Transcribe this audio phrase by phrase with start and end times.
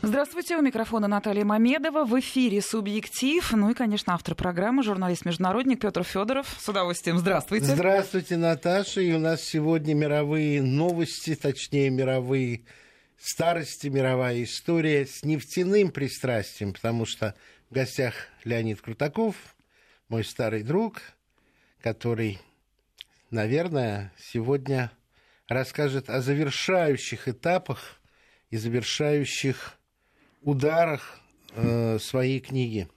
[0.00, 2.04] Здравствуйте, у микрофона Наталья Мамедова.
[2.04, 3.50] В эфире «Субъектив».
[3.52, 6.46] Ну и, конечно, автор программы, журналист-международник Петр Федоров.
[6.60, 7.18] С удовольствием.
[7.18, 7.66] Здравствуйте.
[7.66, 9.00] Здравствуйте, Наташа.
[9.00, 12.62] И у нас сегодня мировые новости, точнее, мировые
[13.18, 17.34] старости, мировая история с нефтяным пристрастием, потому что
[17.68, 19.34] в гостях Леонид Крутаков,
[20.08, 21.02] мой старый друг,
[21.82, 22.38] который,
[23.32, 24.92] наверное, сегодня
[25.48, 28.00] расскажет о завершающих этапах
[28.50, 29.77] и завершающих
[30.42, 31.20] ударах
[31.54, 32.88] э, своей книги.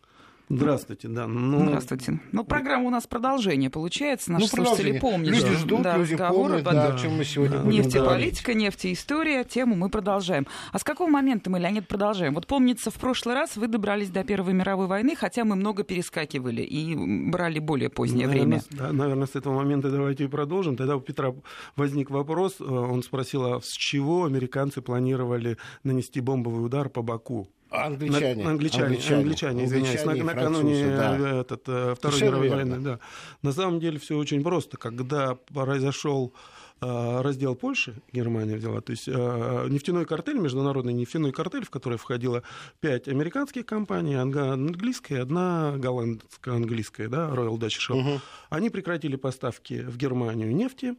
[0.56, 1.28] Здравствуйте, да.
[1.28, 1.66] Ну...
[1.66, 2.20] Здравствуйте.
[2.32, 4.32] Ну, программа у нас продолжение получается.
[4.32, 5.30] Наши ну, слушатели помнят.
[5.30, 7.64] Люди ждут, да, люди помнят, да, о чем мы сегодня да.
[7.64, 9.44] будем Нефтеполитика, нефтеистория.
[9.44, 10.48] Тему мы продолжаем.
[10.72, 12.34] А с какого момента мы, Леонид, продолжаем?
[12.34, 16.62] Вот помнится, в прошлый раз вы добрались до Первой мировой войны, хотя мы много перескакивали
[16.62, 16.96] и
[17.30, 18.64] брали более позднее наверное, время.
[18.72, 20.76] Да, наверное, с этого момента давайте и продолжим.
[20.76, 21.34] Тогда у Петра
[21.76, 22.56] возник вопрос.
[22.60, 27.48] Э, он спросил, а с чего американцы планировали нанести бомбовый удар по Баку?
[27.72, 28.46] Англичане.
[28.46, 31.18] Англичане, англичане, англичане извиняюсь, на, накануне да.
[31.18, 32.72] Э, этот, э, Второй Совершенно мировой верно.
[32.76, 32.84] войны.
[32.84, 33.00] Да.
[33.42, 34.76] На самом деле все очень просто.
[34.76, 36.34] Когда произошел
[36.82, 42.44] э, раздел Польши, Германия взяла, то есть нефтяной картель, международный нефтяной картель, в который входило
[42.82, 48.22] пять американских компаний, английская, одна голландская английская, да, Royal Dutch Shell, угу.
[48.50, 50.96] они прекратили поставки в Германию нефти,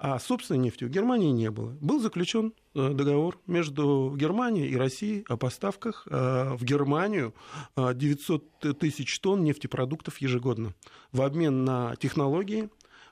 [0.00, 1.76] а собственной нефти в Германии не было.
[1.80, 7.34] Был заключен э, договор между Германией и Россией о поставках э, в Германию
[7.76, 10.74] 900 э, тысяч тонн нефтепродуктов ежегодно
[11.10, 12.68] в обмен на технологии,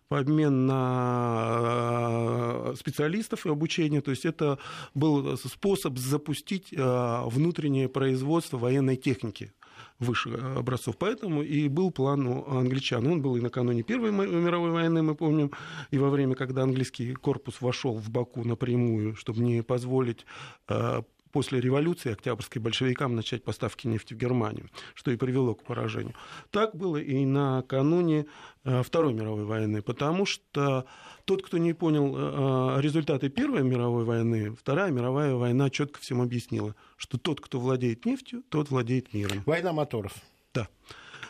[0.08, 4.00] в обмен на специалистов и обучение.
[4.00, 4.60] То есть это
[4.94, 9.52] был способ запустить внутреннее производство военной техники
[9.98, 10.96] высших образцов.
[10.98, 13.06] Поэтому и был план у англичан.
[13.06, 15.50] Он был и накануне Первой мировой войны, мы помним,
[15.90, 20.26] и во время, когда английский корпус вошел в Баку напрямую, чтобы не позволить
[20.68, 21.02] э,
[21.36, 26.14] после революции Октябрьской большевикам начать поставки нефти в Германию, что и привело к поражению.
[26.50, 28.24] Так было и накануне
[28.64, 30.86] э, Второй мировой войны, потому что
[31.26, 36.74] тот, кто не понял э, результаты Первой мировой войны, Вторая мировая война четко всем объяснила,
[36.96, 39.42] что тот, кто владеет нефтью, тот владеет миром.
[39.44, 40.14] Война моторов.
[40.54, 40.68] Да.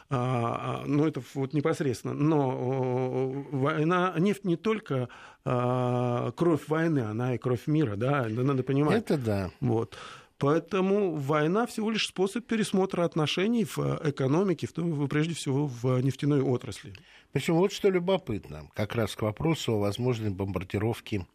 [0.08, 2.14] А, а, ну, это вот непосредственно.
[2.14, 5.08] Но война, нефть не только
[5.44, 8.98] а, кровь войны, она и кровь мира, да, надо понимать.
[8.98, 9.50] Это да.
[9.60, 9.96] Вот.
[10.38, 16.42] Поэтому война всего лишь способ пересмотра отношений в экономике, в том, прежде всего в нефтяной
[16.42, 16.92] отрасли.
[17.32, 21.26] Причем вот что любопытно, как раз к вопросу о возможной бомбардировке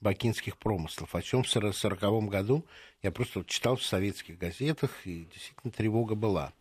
[0.00, 2.66] бакинских промыслов, о чем в 1940 году
[3.02, 6.52] я просто читал в советских газетах, и действительно тревога была.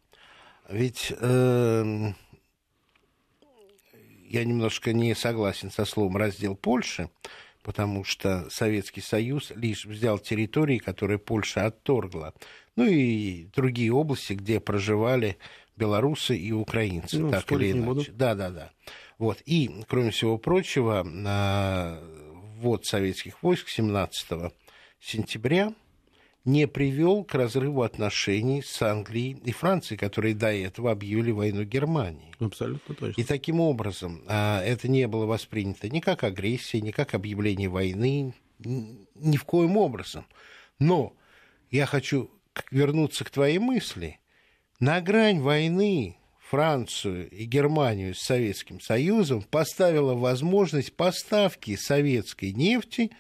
[0.70, 2.14] Ведь э,
[4.28, 7.10] я немножко не согласен со словом раздел Польши,
[7.64, 12.34] потому что Советский Союз лишь взял территории, которые Польша отторгла,
[12.76, 15.38] ну и другие области, где проживали
[15.76, 18.12] белорусы и украинцы, ну, так или иначе.
[18.12, 18.72] Да, да, да.
[19.18, 19.42] Вот.
[19.46, 21.04] И, кроме всего прочего,
[22.60, 24.54] ввод советских войск 17
[25.00, 25.74] сентября
[26.46, 32.34] не привел к разрыву отношений с Англией и Францией, которые до этого объявили войну Германии.
[32.40, 33.22] Абсолютно точно.
[33.22, 38.34] И таким образом а, это не было воспринято ни как агрессия, ни как объявление войны,
[38.60, 40.26] ни в коем образом.
[40.80, 41.14] Но
[41.72, 42.32] я хочу
[42.72, 44.20] вернуться к твоей мысли.
[44.80, 53.12] На грань войны Францию и Германию с Советским Союзом поставила возможность поставки советской нефти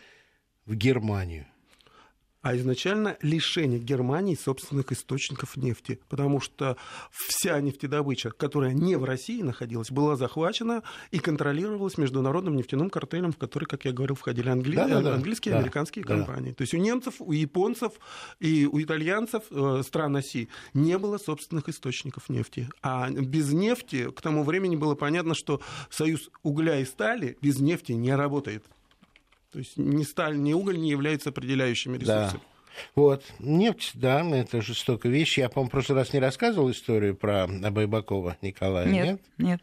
[0.65, 1.45] в Германию
[2.41, 6.77] а изначально лишение Германии собственных источников нефти, потому что
[7.11, 13.37] вся нефтедобыча, которая не в России находилась, была захвачена и контролировалась международным нефтяным картелем, в
[13.37, 14.75] который, как я говорил, входили англи...
[14.75, 15.13] да, да, да.
[15.15, 16.15] английские и да, американские да.
[16.15, 16.53] компании.
[16.53, 17.93] То есть у немцев, у японцев
[18.39, 22.69] и у итальянцев э, стран оси не было собственных источников нефти.
[22.81, 27.91] А без нефти к тому времени было понятно, что союз угля и стали без нефти
[27.93, 28.63] не работает.
[29.51, 32.39] То есть ни сталь, ни уголь не являются определяющими ресурсами.
[32.39, 32.39] Да.
[32.95, 33.23] Вот.
[33.39, 35.37] Нефть, да, это жестокая вещь.
[35.37, 39.05] Я, по-моему, в прошлый раз не рассказывал историю про Байбакова Николая, нет?
[39.05, 39.61] Нет, нет.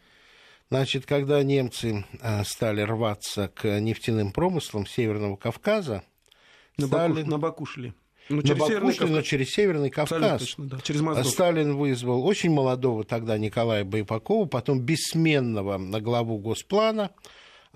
[0.68, 6.02] Значит, когда немцы а, стали рваться к нефтяным промыслам Северного Кавказа,
[6.76, 7.14] на, Сталин...
[7.14, 7.94] Баку, на Баку шли.
[8.28, 10.40] Ну, через на Баку шли, но через Северный Кавказ.
[10.40, 10.78] Точно, да.
[10.80, 11.26] через Моздок.
[11.26, 17.12] Сталин вызвал очень молодого тогда Николая Байбакова, потом бессменного на главу Госплана,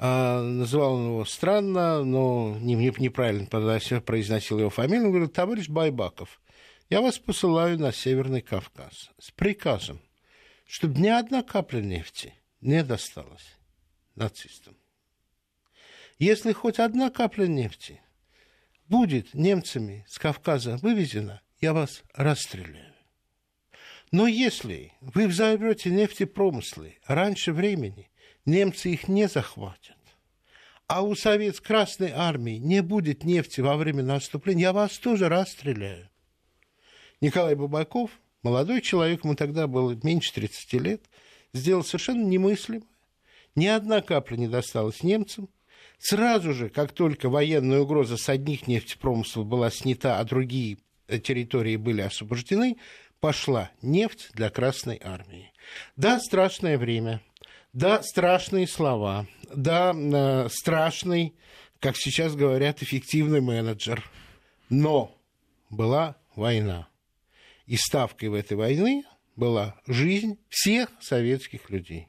[0.02, 5.04] а, называл он его странно, но не, не, неправильно произносил его фамилию.
[5.04, 6.40] Он говорит, товарищ Байбаков,
[6.88, 10.00] я вас посылаю на Северный Кавказ с приказом,
[10.66, 12.32] чтобы ни одна капля нефти
[12.62, 13.58] не досталась
[14.14, 14.74] нацистам.
[16.18, 18.00] Если хоть одна капля нефти
[18.88, 22.94] будет немцами с Кавказа вывезена, я вас расстреляю.
[24.12, 28.09] Но если вы взорвете нефтепромыслы раньше времени,
[28.50, 29.96] немцы их не захватят,
[30.86, 36.08] а у Совет Красной Армии не будет нефти во время наступления, я вас тоже расстреляю.
[37.20, 38.10] Николай Бабаков,
[38.42, 41.04] молодой человек, ему тогда было меньше 30 лет,
[41.52, 42.84] сделал совершенно немыслимо.
[43.54, 45.48] Ни одна капля не досталась немцам.
[45.98, 52.00] Сразу же, как только военная угроза с одних нефтепромыслов была снята, а другие территории были
[52.00, 52.78] освобождены,
[53.20, 55.52] пошла нефть для Красной Армии.
[55.96, 57.20] Да, страшное время,
[57.72, 61.34] да, страшные слова, да, э, страшный,
[61.78, 64.04] как сейчас говорят, эффективный менеджер.
[64.68, 65.16] Но
[65.68, 66.88] была война.
[67.66, 69.04] И ставкой в этой войны
[69.36, 72.08] была жизнь всех советских людей.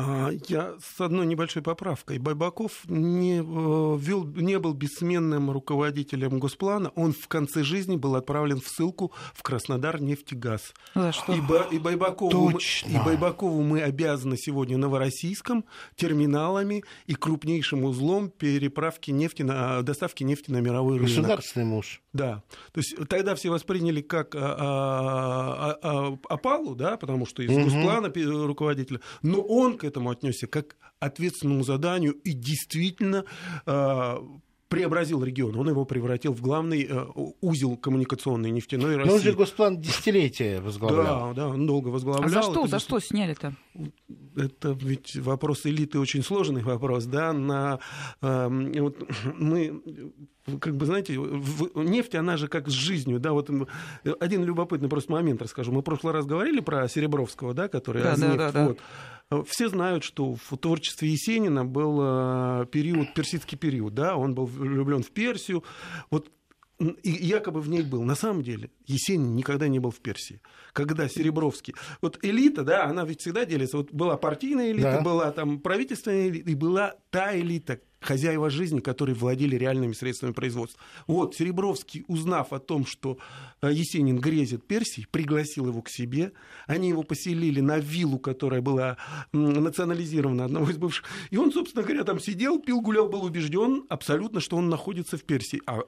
[0.00, 2.18] А, я с одной небольшой поправкой.
[2.18, 6.92] Байбаков не, э, вел, не был бессменным руководителем Госплана.
[6.94, 10.72] Он в конце жизни был отправлен в ссылку в Краснодар нефтегаз.
[10.94, 11.32] За что?
[11.32, 15.64] И, Ба, и, Байбакову, мы, и Байбакову мы обязаны сегодня Новороссийском,
[15.96, 21.10] терминалами и крупнейшим узлом переправки нефти на, доставки нефти на мировой рынок.
[21.10, 22.02] Государственный муж.
[22.12, 22.44] Да.
[22.72, 27.50] То есть тогда все восприняли как а, а, а, а, опалу, да, потому что из
[27.50, 27.64] угу.
[27.64, 28.12] Госплана
[28.46, 29.00] руководителя.
[29.22, 33.24] Но он к этому отнесся как ответственному заданию и действительно
[33.66, 34.16] э,
[34.68, 35.56] преобразил регион.
[35.56, 37.06] Он его превратил в главный э,
[37.40, 39.08] узел коммуникационной нефтяной России.
[39.08, 41.32] Но он же госплан десятилетия возглавлял.
[41.34, 42.26] Да, да, он долго возглавлял.
[42.26, 43.54] А за что, это, за что сняли-то?
[44.36, 47.32] Это ведь вопрос элиты очень сложный вопрос, да.
[47.32, 47.80] На,
[48.20, 49.08] э, вот
[49.38, 49.82] мы
[50.60, 53.50] как бы, знаете, в, нефть, она же как с жизнью, да, вот
[54.20, 55.72] один любопытный просто момент расскажу.
[55.72, 58.66] Мы в прошлый раз говорили про Серебровского, да, который да, да, да, да.
[58.68, 58.78] вот.
[59.46, 65.02] Все знают, что в творчестве Есенина был э, период, персидский период, да, он был влюблен
[65.02, 65.64] в Персию,
[66.10, 66.30] вот
[67.02, 68.04] и якобы в ней был.
[68.04, 70.40] На самом деле Есенин никогда не был в Персии.
[70.72, 71.74] Когда Серебровский...
[72.00, 73.78] Вот элита, да, она ведь всегда делится.
[73.78, 75.00] Вот была партийная элита, да.
[75.00, 80.80] была там правительственная элита, и была та элита, хозяева жизни, которые владели реальными средствами производства.
[81.06, 83.18] Вот, Серебровский, узнав о том, что
[83.60, 86.32] э, Есенин грезит Персией, пригласил его к себе.
[86.66, 88.96] Они его поселили на виллу, которая была
[89.32, 91.04] национализирована одного из бывших.
[91.30, 95.24] И он, собственно говоря, там сидел, пил, гулял, был убежден абсолютно, что он находится в
[95.24, 95.60] Персии.
[95.66, 95.80] А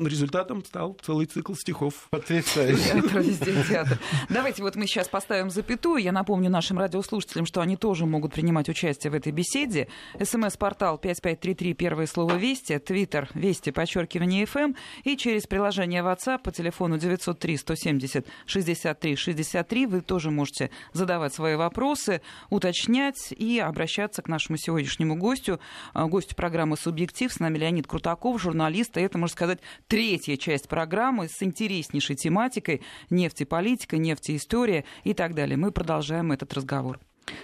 [0.00, 2.08] результатом стал целый цикл стихов.
[2.10, 3.02] Потрясающе.
[4.28, 6.02] Давайте вот мы сейчас поставим запятую.
[6.02, 9.88] Я напомню нашим радиослушателям, что они тоже могут принимать участие в этой беседе.
[10.20, 14.74] СМС-портал 55 5533 первое слово «Вести», Твиттер «Вести», подчеркивание «ФМ»
[15.04, 21.56] и через приложение WhatsApp по телефону 903 170 63 63 вы тоже можете задавать свои
[21.56, 25.60] вопросы, уточнять и обращаться к нашему сегодняшнему гостю,
[25.92, 27.32] а, гостю программы «Субъектив».
[27.32, 32.82] С нами Леонид Крутаков, журналист, и это, можно сказать, третья часть программы с интереснейшей тематикой
[33.10, 35.56] нефтеполитика, нефтеистория и так далее.
[35.56, 36.98] Мы продолжаем этот разговор.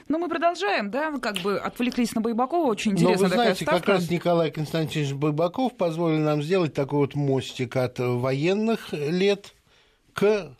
[0.08, 3.28] Ну, мы продолжаем, да, как бы отвлеклись на Байбакова, очень интересно.
[3.28, 7.98] Но вы знаете, как раз Николай Константинович Байбаков позволил нам сделать такой вот мостик от
[7.98, 9.54] военных лет
[10.14, 10.54] к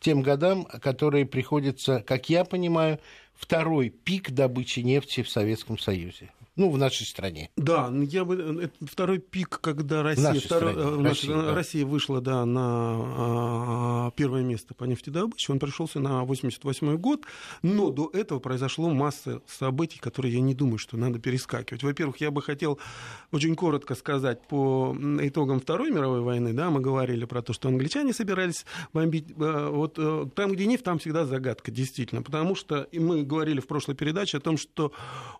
[0.00, 2.98] тем годам, которые приходятся, как я понимаю,
[3.34, 7.50] второй пик добычи нефти в Советском Союзе ну, в нашей стране.
[7.56, 11.54] Да, я бы это второй пик, когда Россия, второй, стране, Россия, да.
[11.54, 17.24] Россия вышла да, на а, первое место по нефтедобыче, он пришелся на 88 год,
[17.62, 21.82] но до этого произошло масса событий, которые я не думаю, что надо перескакивать.
[21.82, 22.78] Во-первых, я бы хотел
[23.32, 28.12] очень коротко сказать по итогам Второй мировой войны, да, мы говорили про то, что англичане
[28.12, 33.00] собирались бомбить, э, вот э, там, где нефть, там всегда загадка, действительно, потому что и
[33.00, 34.92] мы говорили в прошлой передаче о том, что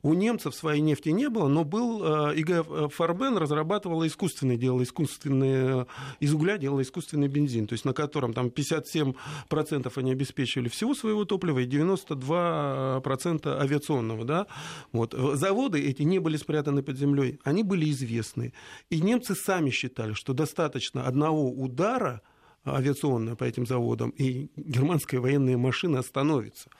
[0.03, 4.83] у немцев своей нефти нефти не было, но был э, ИГ Фарбен разрабатывала искусственный, делала
[4.83, 5.87] искусственный,
[6.21, 11.25] из угля делала искусственный бензин, то есть на котором там 57% они обеспечивали всего своего
[11.25, 14.25] топлива и 92% авиационного.
[14.25, 14.47] Да?
[14.93, 15.15] Вот.
[15.15, 18.53] Заводы эти не были спрятаны под землей, они были известны.
[18.91, 22.23] И немцы сами считали, что достаточно одного удара
[22.67, 26.71] авиационного по этим заводам, и германская военная машина остановится.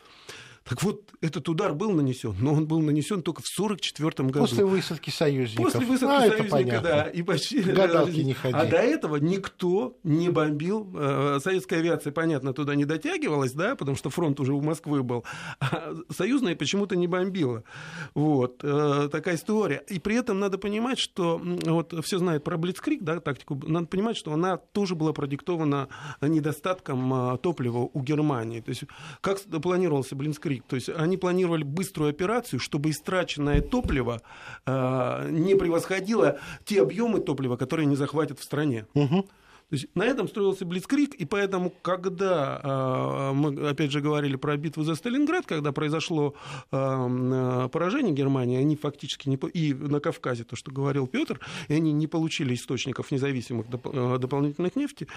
[0.65, 4.47] Так вот, этот удар был нанесен, но он был нанесен только в 1944 году.
[4.47, 5.73] После высадки союзников.
[5.73, 7.03] После высадки а, союзника, да.
[7.05, 7.61] И почти...
[7.61, 8.55] Гадалки не ходи.
[8.55, 10.91] А до этого никто не бомбил.
[10.95, 15.25] Э, советская авиация, понятно, туда не дотягивалась, да, потому что фронт уже у Москвы был.
[15.61, 17.63] А союзная почему-то не бомбила.
[18.15, 18.61] Вот.
[18.63, 19.85] Э, такая история.
[19.89, 23.61] И при этом надо понимать, что вот все знают про Блицкрик, да, тактику.
[23.67, 25.89] Надо понимать, что она тоже была продиктована
[26.23, 28.61] недостатком э, топлива у Германии.
[28.61, 28.85] То есть
[29.21, 30.54] как планировался Блицкрик?
[30.55, 30.65] Крик.
[30.67, 34.23] То есть они планировали быструю операцию, чтобы истраченное топливо
[34.67, 38.87] э, не превосходило те объемы топлива, которые они захватят в стране.
[38.95, 39.27] Угу.
[39.71, 44.57] То есть на этом строился Блицкрик, и поэтому, когда а, мы, опять же, говорили про
[44.59, 46.35] битву за Сталинград, когда произошло
[46.71, 49.37] а, поражение Германии, они фактически не...
[49.55, 54.21] И на Кавказе, то, что говорил Петр, и они не получили источников независимых доп...
[54.21, 55.09] дополнительных нефти,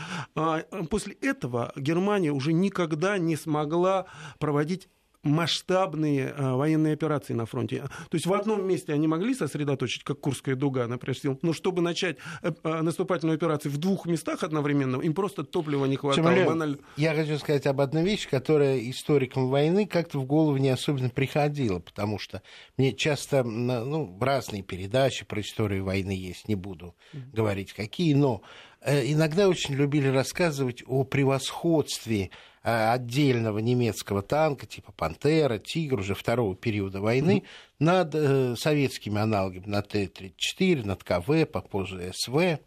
[0.90, 4.06] после этого Германия уже никогда не смогла
[4.40, 4.88] проводить
[5.24, 7.84] масштабные а, военные операции на фронте.
[8.10, 12.18] То есть в одном месте они могли сосредоточить, как Курская дуга, например, но чтобы начать
[12.42, 16.46] э, а, наступательную операцию в двух местах одновременно, им просто топлива не хватало.
[16.46, 16.78] Баналь...
[16.96, 21.80] Я хочу сказать об одной вещи, которая историкам войны как-то в голову не особенно приходила,
[21.80, 22.42] потому что
[22.78, 27.32] мне часто ну, разные передачи про историю войны есть, не буду mm-hmm.
[27.34, 28.42] говорить какие, но
[28.82, 32.32] э, иногда очень любили рассказывать о превосходстве
[32.68, 37.46] отдельного немецкого танка, типа «Пантера», «Тигр» уже второго периода войны, mm-hmm.
[37.80, 42.60] над э, советскими аналогами, над Т-34, над КВ, попозже СВ.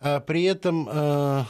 [0.00, 1.44] А при этом э,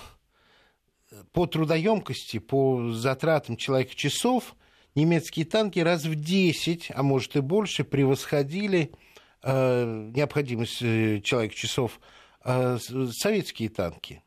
[1.33, 4.57] по трудоемкости, по затратам человека часов
[4.95, 8.93] немецкие танки раз в 10, а может и больше, превосходили
[9.43, 12.01] э, необходимость э, человека часов
[12.45, 14.23] э, советские танки.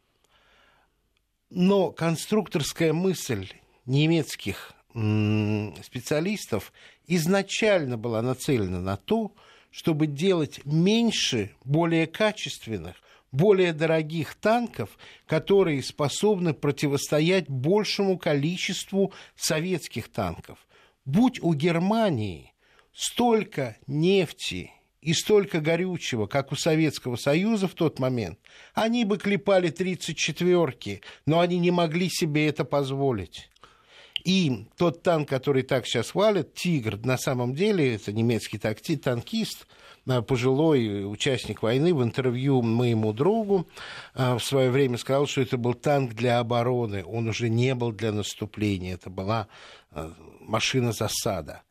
[1.49, 3.47] Но конструкторская мысль
[3.85, 6.71] немецких специалистов
[7.05, 9.33] изначально была нацелена на то,
[9.69, 12.95] чтобы делать меньше, более качественных,
[13.31, 14.97] более дорогих танков,
[15.27, 20.59] которые способны противостоять большему количеству советских танков.
[21.03, 22.53] Будь у Германии
[22.93, 24.71] столько нефти
[25.05, 28.39] и столько горючего, как у Советского Союза в тот момент,
[28.73, 33.51] они бы клепали 34-ки, но они не могли себе это позволить.
[34.23, 39.67] И тот танк, который так сейчас валит, «Тигр», на самом деле это немецкий такти, танкист,
[40.07, 43.67] э, пожилой участник войны, в интервью моему другу
[44.15, 47.91] э, в свое время сказал, что это был танк для обороны, он уже не был
[47.91, 49.47] для наступления, это была
[49.91, 51.61] э, машина засада.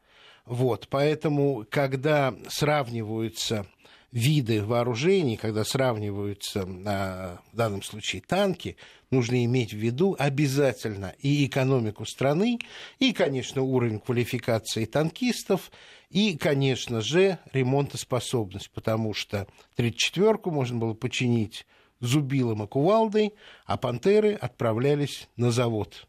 [0.46, 3.66] Вот, поэтому, когда сравниваются
[4.12, 8.76] виды вооружений, когда сравниваются а, в данном случае танки,
[9.10, 12.58] нужно иметь в виду обязательно и экономику страны,
[13.00, 15.72] и, конечно, уровень квалификации танкистов,
[16.10, 21.66] и, конечно же, ремонтоспособность, потому что 34-ку можно было починить
[22.00, 23.32] зубилом и кувалдой,
[23.66, 26.06] а пантеры отправлялись на завод.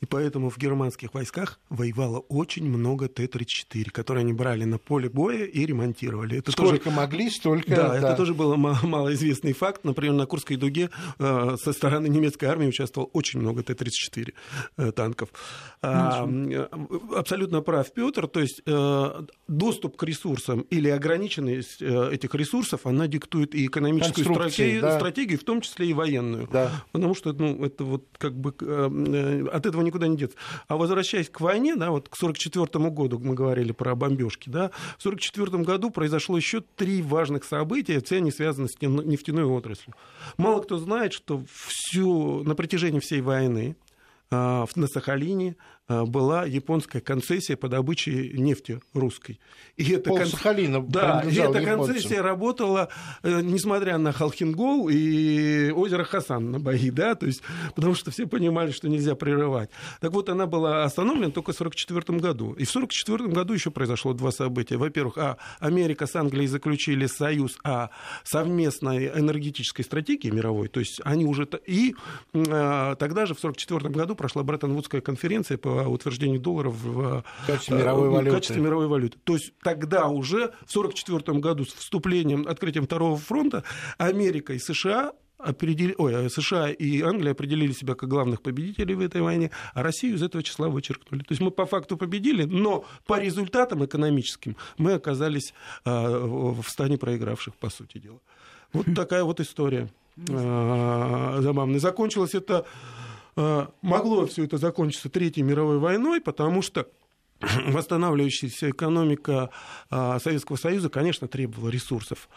[0.00, 5.44] И поэтому в германских войсках воевало очень много Т-34, которые они брали на поле боя
[5.44, 6.38] и ремонтировали.
[6.38, 6.96] Это Сколько тоже...
[6.96, 7.76] могли, столько...
[7.76, 9.84] Да, да, это тоже был малоизвестный факт.
[9.84, 14.32] Например, на Курской дуге э, со стороны немецкой армии участвовало очень много Т-34
[14.78, 15.28] э, танков.
[15.82, 16.28] А,
[17.14, 18.26] абсолютно прав Петр.
[18.26, 24.82] То есть э, доступ к ресурсам или ограниченность этих ресурсов, она диктует и экономическую стратегию,
[24.82, 24.96] да.
[24.96, 26.48] стратегию, в том числе и военную.
[26.50, 26.70] Да.
[26.92, 30.36] Потому что ну, это вот как бы от этого не никуда не деться.
[30.68, 35.06] А возвращаясь к войне, да, вот к 1944 году мы говорили про бомбежки, да, в
[35.06, 39.94] 1944 году произошло еще три важных события, все они связаны с нефтяной отраслью.
[40.36, 43.76] Мало кто знает, что всю, на протяжении всей войны
[44.30, 45.56] а, на Сахалине
[45.90, 49.40] была японская концессия по добыче нефти русской.
[49.76, 50.26] И эта, кон...
[50.26, 52.88] Сахалина да, и эта концессия работала,
[53.22, 57.42] э, несмотря на Халхингол и озеро Хасан на бои, да, то есть,
[57.74, 59.70] потому что все понимали, что нельзя прерывать.
[60.00, 62.52] Так вот, она была остановлена только в 1944 году.
[62.52, 64.76] И в 1944 году еще произошло два события.
[64.76, 67.88] Во-первых, а, Америка с Англией заключили союз о
[68.24, 71.48] совместной энергетической стратегии мировой, то есть они уже...
[71.66, 71.94] И
[72.34, 78.08] а, тогда же в 1944 году прошла Бреттон-Вудская конференция по утверждению долларов в качестве мировой
[78.08, 78.36] э, валюты.
[78.36, 79.18] качестве мировой валюты.
[79.24, 83.64] То есть тогда уже в 1944 году с вступлением, открытием Второго фронта
[83.98, 89.22] Америка и США определили, ой, США и Англия определили себя как главных победителей в этой
[89.22, 91.22] войне, а Россию из этого числа вычеркнули.
[91.22, 96.98] То есть мы по факту победили, но по результатам экономическим мы оказались э, в стане
[96.98, 98.20] проигравших, по сути дела.
[98.72, 101.80] Вот такая вот история э, забавная.
[101.80, 102.66] Закончилось это
[103.00, 106.86] Э, могло все это закончиться Третьей мировой войной, потому что
[107.68, 109.50] восстанавливающаяся экономика
[109.90, 112.28] э, Советского Союза, конечно, требовала ресурсов.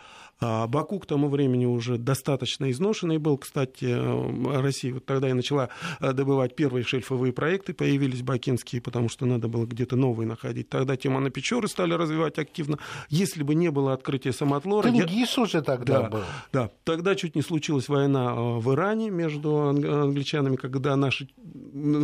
[0.43, 3.37] А Баку к тому времени уже достаточно изношенный был.
[3.37, 5.69] Кстати, э, Россия вот тогда и начала
[6.01, 10.67] добывать первые шельфовые проекты, появились бакинские, потому что надо было где-то новые находить.
[10.69, 12.77] Тогда Тимана Печоры стали развивать активно.
[13.09, 14.89] Если бы не было открытия самотлора...
[14.91, 15.43] Тенгиз я...
[15.43, 16.19] уже тогда да, был.
[16.51, 21.29] Да, тогда чуть не случилась война в Иране между англичанами, когда наши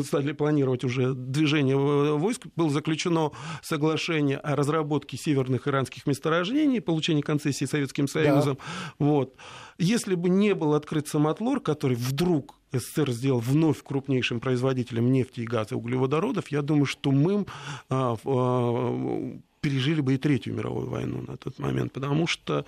[0.06, 3.32] стали планировать уже движение войск, было заключено
[3.62, 8.29] соглашение о разработке северных иранских месторождений, получении концессии Советским Союзом.
[8.34, 8.58] Да.
[8.98, 9.36] Вот.
[9.78, 15.46] Если бы не был открыт самотлор, который вдруг СССР сделал вновь крупнейшим производителем нефти и
[15.46, 17.46] газа и углеводородов, я думаю, что мы
[17.90, 22.66] а, а, пережили бы и Третью мировую войну на тот момент, потому что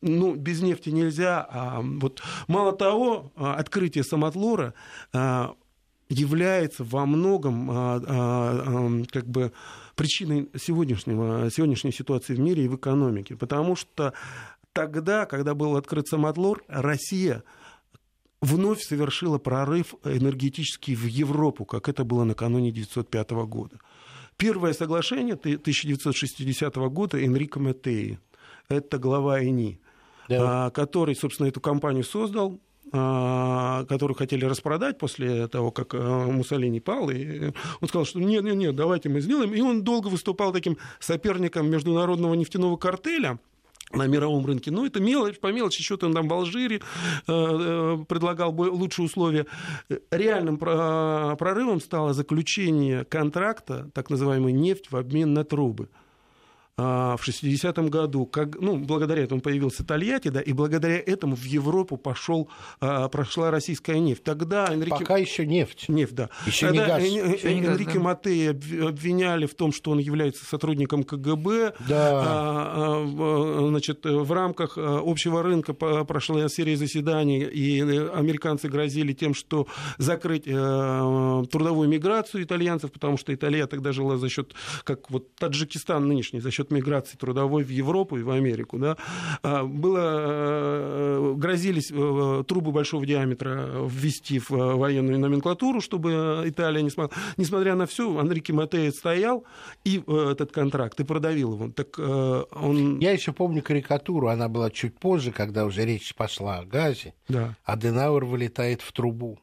[0.00, 1.46] ну, без нефти нельзя.
[1.50, 4.74] А вот, мало того, а, открытие самотлора
[5.12, 5.54] а,
[6.08, 9.52] является во многом а, а, как бы
[9.96, 14.12] причиной сегодняшнего, сегодняшней ситуации в мире и в экономике, потому что
[14.76, 17.42] тогда, когда был открыт самотлор, Россия
[18.42, 23.78] вновь совершила прорыв энергетический в Европу, как это было накануне 1905 года.
[24.36, 28.18] Первое соглашение 1960 года Энрико Метеи,
[28.68, 29.80] это глава ИНИ,
[30.28, 30.66] да.
[30.66, 32.60] А, который, собственно, эту компанию создал,
[32.92, 37.08] а, которую хотели распродать после того, как а, Муссолини пал.
[37.08, 39.54] И он сказал, что нет, нет, нет, давайте мы сделаем.
[39.54, 43.38] И он долго выступал таким соперником международного нефтяного картеля
[43.92, 44.70] на мировом рынке.
[44.70, 46.80] Но это мелочь, по мелочи, что-то он там в Алжире э,
[47.28, 49.46] э предлагал лучшие условия.
[50.10, 55.88] Реальным прорывом стало заключение контракта, так называемый нефть в обмен на трубы.
[56.78, 61.44] А, в 60-м году, как, ну, благодаря этому появился Тольятти, да, и благодаря этому в
[61.44, 64.22] Европу пошел, а, прошла российская нефть.
[64.22, 64.90] Тогда Энрике...
[64.90, 65.88] Пока еще нефть.
[65.88, 66.28] Нефть, да.
[66.44, 67.44] Еще Тогда не газ.
[67.44, 67.64] Эн...
[67.64, 68.00] Энрике газ, да.
[68.00, 71.76] Матея обвиняли в том, что он является сотрудником КГБ.
[71.88, 72.22] Да.
[72.26, 79.66] А, значит, в рамках общего рынка прошла серия заседаний, и американцы грозили тем, что
[79.96, 84.52] закрыть э, трудовую миграцию итальянцев, потому что Италия тогда жила за счет,
[84.84, 88.96] как вот Таджикистан нынешний, за счет счет миграции трудовой в Европу и в Америку, да,
[89.42, 96.90] а, было, э, грозились э, трубы большого диаметра ввести в военную номенклатуру, чтобы Италия не
[96.90, 97.16] смогла.
[97.36, 99.44] Несмотря на все, Анрике Матея стоял
[99.84, 101.70] и э, этот контракт и продавил его.
[101.70, 102.98] Так он...
[103.00, 107.56] Я еще помню карикатуру, она была чуть позже, когда уже речь пошла о газе, да.
[107.64, 109.38] а Денауэр вылетает в трубу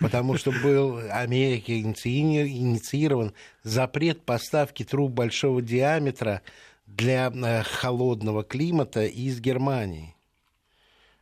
[0.00, 6.42] потому что был Америке инициирован запрет поставки труб большого диаметра
[6.86, 10.14] для э, холодного климата из Германии.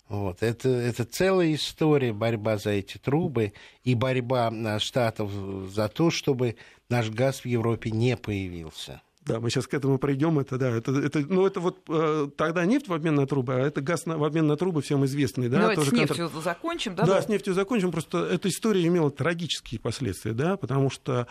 [0.08, 0.42] Вот.
[0.42, 3.52] Это, это целая история, борьба за эти трубы
[3.84, 5.30] и борьба э, Штатов
[5.70, 6.56] за то, чтобы
[6.88, 9.02] наш газ в Европе не появился.
[9.28, 10.38] Да, мы сейчас к этому придем.
[10.38, 13.58] Это, да, это, это, ну, это вот э, тогда нефть в обмен на трубы, а
[13.58, 15.48] это газ на, в обмен на трубы всем известный.
[15.48, 16.44] Да, Давайте Тоже с нефтью контр...
[16.44, 17.04] закончим, да?
[17.04, 17.92] Да, с нефтью закончим.
[17.92, 21.26] Просто эта история имела трагические последствия, да, потому что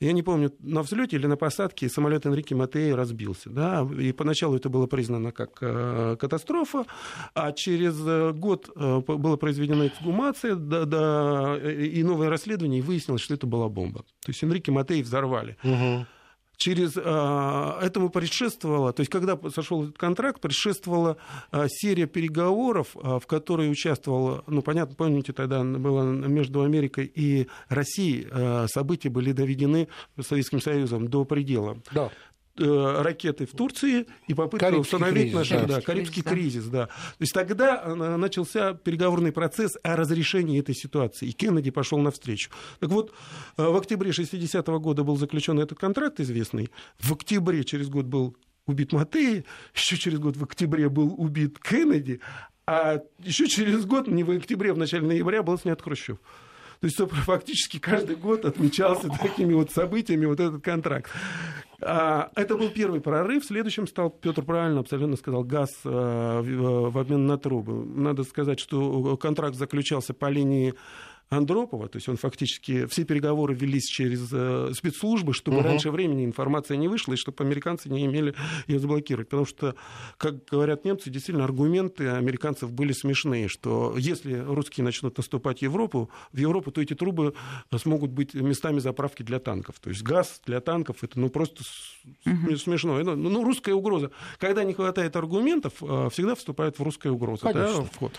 [0.00, 3.50] я не помню, на взлете или на посадке самолет Энрике Матеи разбился.
[3.50, 3.86] Да?
[3.98, 6.86] И поначалу это было признано как э, катастрофа,
[7.34, 13.20] а через э, год э, была произведена эксгумация да, да, и новое расследование, и выяснилось,
[13.20, 14.00] что это была бомба.
[14.24, 15.58] То есть Энрике Матеи взорвали.
[15.62, 16.06] Угу
[16.60, 21.16] через э, этому предшествовало, то есть когда сошел этот контракт, предшествовала
[21.52, 27.48] э, серия переговоров, э, в которой участвовал, ну понятно, помните, тогда было между Америкой и
[27.68, 28.28] Россией
[28.68, 29.88] события были доведены
[30.20, 31.78] Советским Союзом до предела.
[31.92, 32.10] Да.
[32.62, 35.64] Э, ракеты в Турции и попытка Карибский установить кризис, наш да.
[35.64, 36.66] Да, Карибский кризис.
[36.66, 36.86] Да.
[36.88, 42.50] То есть тогда э, начался переговорный процесс о разрешении этой ситуации, и Кеннеди пошел навстречу.
[42.78, 43.14] Так вот,
[43.56, 46.68] э, в октябре 60-го года был заключен этот контракт известный,
[46.98, 52.20] в октябре через год был убит Матей, еще через год в октябре был убит Кеннеди,
[52.66, 56.18] а еще через год, не в октябре, в начале ноября, был снят Хрущев.
[56.80, 61.10] То есть фактически каждый год отмечался такими вот событиями вот этот контракт.
[61.82, 63.44] А, это был первый прорыв.
[63.44, 67.84] Следующим стал, Петр правильно абсолютно сказал, газ э, в обмен на трубы.
[67.84, 70.74] Надо сказать, что контракт заключался по линии
[71.30, 75.66] Андропова, то есть он фактически, все переговоры велись через э, спецслужбы, чтобы угу.
[75.66, 78.34] раньше времени информация не вышла, и чтобы американцы не имели
[78.66, 79.28] ее заблокировать.
[79.28, 79.76] Потому что,
[80.16, 86.10] как говорят немцы, действительно аргументы американцев были смешные, что если русские начнут наступать в Европу,
[86.32, 87.34] в Европу, то эти трубы
[87.76, 89.78] смогут быть местами заправки для танков.
[89.78, 91.62] То есть газ для танков это ну просто
[92.26, 92.56] угу.
[92.56, 92.98] смешно.
[92.98, 94.10] Это, ну, русская угроза.
[94.38, 97.42] Когда не хватает аргументов, э, всегда вступает в русская угроза.
[97.42, 97.82] Конечно.
[97.82, 98.18] Да, вход.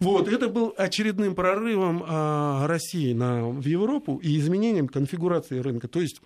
[0.00, 5.88] Вот, это был очередным прорывом а, России на, в Европу и изменением конфигурации рынка.
[5.88, 6.20] То есть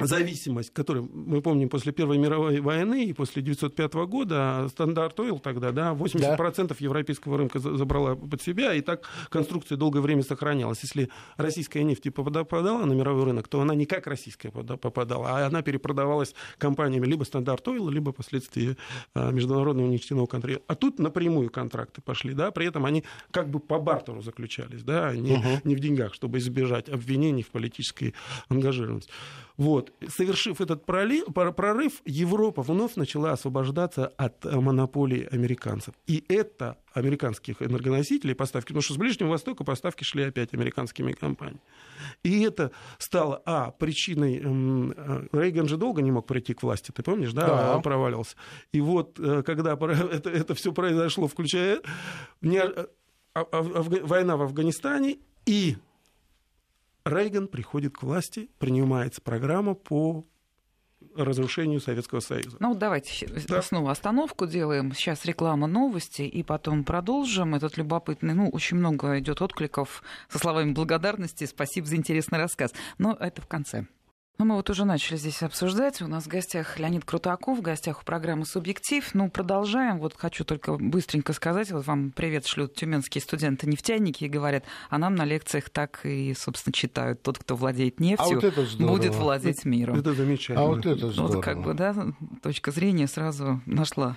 [0.00, 5.72] зависимость, которую мы помним после Первой мировой войны и после 1905 года, стандарт Ойл тогда,
[5.72, 6.74] да, 80% да.
[6.78, 10.80] европейского рынка забрала под себя, и так конструкция долгое время сохранялась.
[10.82, 15.62] Если российская нефть попадала на мировой рынок, то она не как российская попадала, а она
[15.62, 18.76] перепродавалась компаниями либо стандарт Ойл, либо впоследствии
[19.14, 20.62] а, международного нефтяного контракта.
[20.66, 25.14] А тут напрямую контракты пошли, да, при этом они как бы по бартеру заключались, да,
[25.14, 25.48] не, угу.
[25.64, 28.14] не в деньгах, чтобы избежать обвинений в политической
[28.48, 29.10] ангажированности.
[29.56, 29.83] Вот.
[30.08, 35.94] Совершив этот прорыв, прорыв, Европа вновь начала освобождаться от э, монополии американцев.
[36.06, 41.60] И это американских энергоносителей поставки, потому что с Ближнего Востока поставки шли опять американскими компаниями.
[42.22, 44.40] И это стало, а, причиной...
[44.44, 47.46] Э, Рейган же долго не мог прийти к власти, ты помнишь, да?
[47.46, 47.76] да.
[47.76, 48.36] Он провалился.
[48.72, 49.72] И вот, э, когда
[50.12, 51.80] это, это все произошло, включая
[52.42, 55.76] а, а, война в Афганистане и
[57.04, 60.26] Рейган приходит к власти, принимается программа по
[61.14, 62.56] разрушению Советского Союза.
[62.60, 63.62] Ну, давайте да.
[63.62, 64.92] снова остановку делаем.
[64.94, 67.54] Сейчас реклама новости, и потом продолжим.
[67.54, 71.44] Этот любопытный, ну, очень много идет откликов со словами благодарности.
[71.44, 72.72] Спасибо за интересный рассказ.
[72.98, 73.86] Но это в конце.
[74.36, 76.02] Ну, мы вот уже начали здесь обсуждать.
[76.02, 79.08] У нас в гостях Леонид Крутаков, в гостях у программы «Субъектив».
[79.14, 80.00] Ну, продолжаем.
[80.00, 81.70] Вот хочу только быстренько сказать.
[81.70, 86.72] Вот вам привет шлют тюменские студенты-нефтяники и говорят, а нам на лекциях так и, собственно,
[86.72, 87.22] читают.
[87.22, 90.00] Тот, кто владеет нефтью, а вот будет владеть миром.
[90.00, 90.62] Это замечательно.
[90.62, 91.36] А вот это здорово.
[91.36, 91.94] Вот как бы, да,
[92.42, 94.16] точка зрения сразу нашла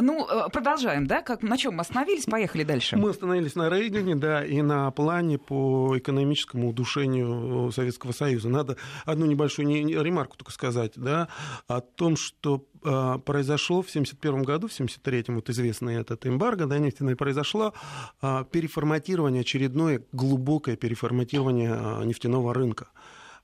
[0.00, 1.22] ну, э, продолжаем, да?
[1.22, 2.24] Как, на чем мы остановились?
[2.24, 2.96] Поехали дальше.
[2.96, 8.48] Мы остановились на Рейгане, да, и на плане по экономическому удушению Советского Союза.
[8.48, 9.68] Надо одну небольшую
[10.02, 11.28] ремарку только сказать, да,
[11.66, 16.78] о том, что э, произошло в 1971 году, в 1973, вот известный этот эмбарго, да,
[16.78, 17.72] нефтяное, произошло
[18.22, 22.88] э, переформатирование, очередное глубокое переформатирование нефтяного рынка.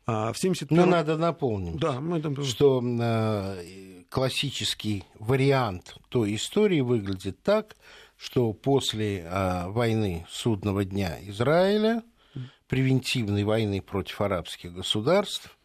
[0.07, 0.77] А в 71...
[0.77, 2.21] Но надо напомнить, да, мы...
[2.45, 2.81] что
[4.09, 7.77] классический вариант той истории выглядит так,
[8.17, 12.03] что после а, войны судного дня Израиля,
[12.69, 15.59] превентивной войны против арабских государств,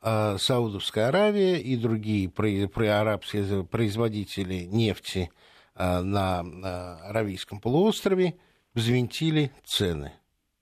[0.00, 5.30] а, Саудовская Аравия и другие арабские производители нефти
[5.74, 6.40] а, на,
[7.08, 8.36] Аравийском полуострове
[8.74, 10.12] взвинтили цены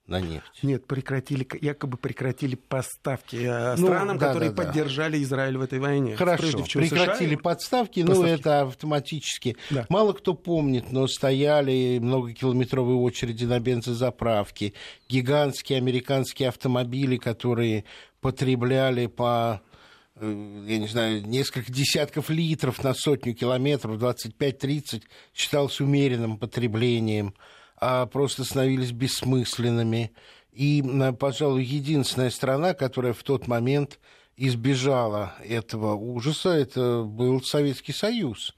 [0.07, 0.63] на нефть.
[0.63, 4.69] Нет, прекратили, якобы прекратили поставки э, ну, странам, да, которые да, да.
[4.69, 6.17] поддержали Израиль в этой войне.
[6.17, 9.57] Хорошо, прекратили США, подставки, но это автоматически.
[9.71, 9.87] Да.
[9.89, 14.75] Мало кто помнит, но стояли многокилометровые очереди на бензозаправки,
[15.09, 17.85] гигантские американские автомобили, которые
[18.21, 19.61] потребляли по
[20.15, 25.03] э, я не знаю, несколько десятков литров на сотню километров, 25-30
[25.35, 27.35] считалось умеренным потреблением
[27.77, 30.13] а просто становились бессмысленными.
[30.53, 30.83] И,
[31.19, 33.99] пожалуй, единственная страна, которая в тот момент
[34.37, 38.57] избежала этого ужаса, это был Советский Союз.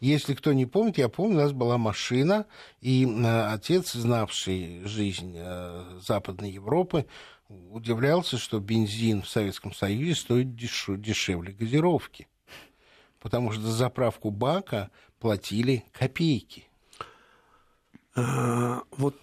[0.00, 2.46] Если кто не помнит, я помню, у нас была машина,
[2.80, 7.06] и отец, знавший жизнь э, Западной Европы,
[7.48, 12.28] удивлялся, что бензин в Советском Союзе стоит дешевле газировки.
[13.18, 16.67] Потому что за заправку бака платили копейки.
[18.18, 19.14] А, вот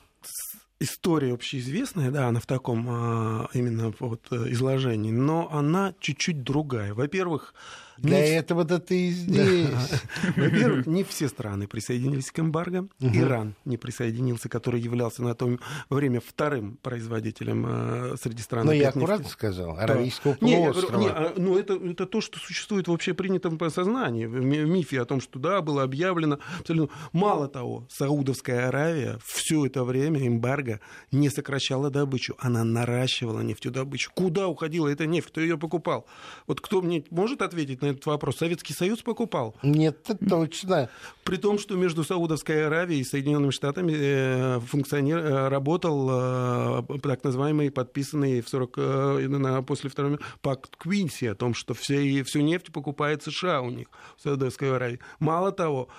[0.80, 6.94] история общеизвестная, да, она в таком а, именно вот э, изложении, но она чуть-чуть другая.
[6.94, 7.54] Во-первых,
[7.98, 8.30] для не...
[8.36, 9.70] этого-то ты и здесь.
[10.36, 12.88] Во-первых, не все страны присоединились к эмбарго.
[13.00, 15.58] Иран не присоединился, который являлся на то
[15.90, 18.66] время вторым производителем э, среди стран.
[18.66, 21.00] Но я аккуратно сказал, Аравийского полуострова.
[21.00, 25.22] Не, а, ну, это, это то, что существует в общепринятом сознании, в мифе о том,
[25.22, 26.40] что да, было объявлено.
[26.60, 26.96] Абсолютно.
[27.14, 30.80] Мало того, Саудовская Аравия все это время эмбарго
[31.12, 34.12] не сокращала добычу, она наращивала нефтедобычу.
[34.14, 35.30] Куда уходила эта нефть?
[35.30, 36.06] Кто ее покупал?
[36.48, 38.38] Вот кто мне может ответить на этот вопрос.
[38.38, 39.56] Советский Союз покупал.
[39.64, 40.90] Нет, это точно.
[41.24, 47.24] При том, что между Саудовской Аравией и Соединенными Штатами э, функционер, э, работал э, так
[47.24, 52.72] называемый подписанный в 40, на, после Второй пакт Квинси о том, что все, всю нефть
[52.72, 55.00] покупает США у них, в Саудовской Аравии.
[55.20, 55.90] Мало того,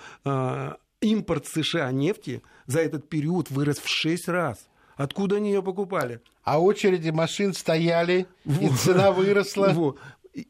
[1.01, 4.67] импорт США нефти за этот период вырос в 6 раз.
[4.97, 6.21] Откуда они ее покупали?
[6.43, 9.95] А очереди машин стояли, и цена выросла.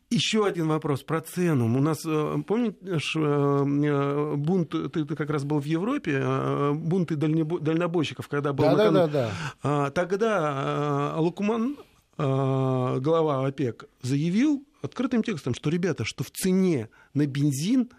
[0.09, 1.65] Еще один вопрос про цену.
[1.65, 7.15] У нас, э, помнишь, э, э, бунт, ты, ты как раз был в Европе, бунты
[7.15, 8.65] дальнобойщиков, когда был...
[8.65, 9.31] Да, да, да,
[9.63, 9.91] да.
[9.91, 11.77] Тогда Лукман,
[12.17, 17.89] глава ОПЕК, заявил открытым текстом, что, ребята, что в цене на бензин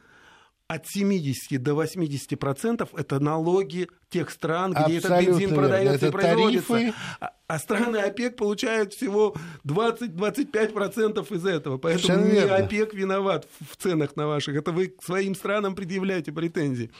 [0.68, 6.10] от 70 до 80 процентов это налоги тех стран, где Абсолютно этот бензин продается и
[6.10, 6.68] производится.
[6.68, 6.94] Тарифы.
[7.20, 11.78] А, а страны ОПЕК получают всего 20-25 процентов из этого.
[11.78, 12.56] Поэтому Совершенно не верно.
[12.56, 14.56] ОПЕК виноват в ценах на ваших.
[14.56, 16.90] Это вы к своим странам предъявляете претензии.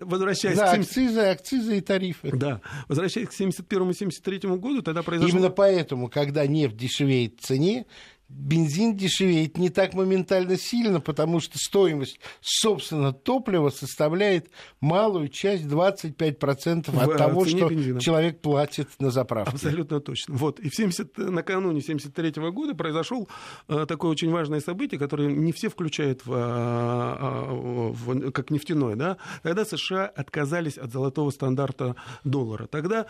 [0.00, 0.88] Возвращаясь да, к 70...
[0.88, 2.30] акцизы, акцизы и тарифы.
[2.34, 2.62] Да.
[2.88, 5.38] Возвращаясь к 71 73 году, тогда произошло...
[5.38, 7.84] Именно поэтому, когда нефть дешевеет в цене,
[8.28, 16.88] бензин дешевеет не так моментально сильно, потому что стоимость, собственно, топлива составляет малую часть, 25%
[16.88, 18.00] от в того, что бензина.
[18.00, 19.52] человек платит на заправке.
[19.52, 20.34] Абсолютно точно.
[20.34, 20.58] Вот.
[20.60, 23.28] И в 70, накануне 73 года произошел
[23.68, 28.96] э, такое очень важное событие, которое не все включают в, э, в, как нефтяное.
[28.96, 29.18] Да?
[29.42, 32.66] Когда США отказались от золотого стандарта доллара.
[32.66, 33.06] Тогда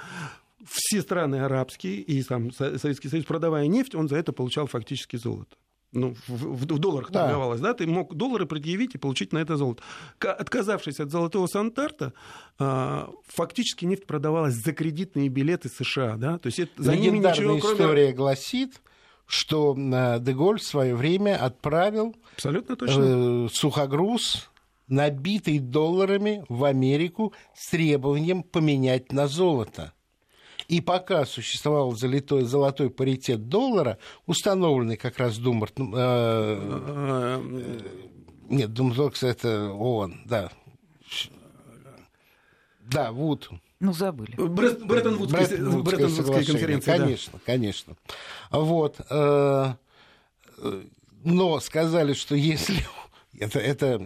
[0.68, 5.56] все страны арабские и сам Советский Союз, продавая нефть, он за это получал фактически золото
[5.96, 7.24] ну, в, в, долларах да.
[7.24, 9.82] торговалось, да, ты мог доллары предъявить и получить на это золото.
[10.20, 12.12] Отказавшись от золотого стандарта,
[12.58, 17.58] а, фактически нефть продавалась за кредитные билеты США, да, то есть это, за ними ничего,
[17.58, 17.74] кроме...
[17.74, 18.80] история гласит,
[19.26, 23.46] что а, Деголь в свое время отправил Абсолютно точно.
[23.46, 24.50] Э, сухогруз
[24.88, 29.92] набитый долларами в Америку с требованием поменять на золото.
[30.68, 35.78] И пока существовал золотой, золотой паритет доллара, установленный как раз Думбарт...
[35.78, 37.80] Э, э,
[38.48, 40.50] нет, Думбарт, это ООН, да.
[42.80, 43.48] Да, Вуд.
[43.78, 44.34] Ну, забыли.
[44.36, 46.98] Бреттон-Вудская конференция.
[46.98, 47.40] Конечно, да.
[47.44, 47.96] конечно.
[48.50, 49.00] Вот.
[49.10, 49.74] Э,
[51.24, 52.76] но сказали, что если...
[53.38, 54.00] Это, это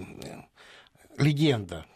[1.16, 1.86] легенда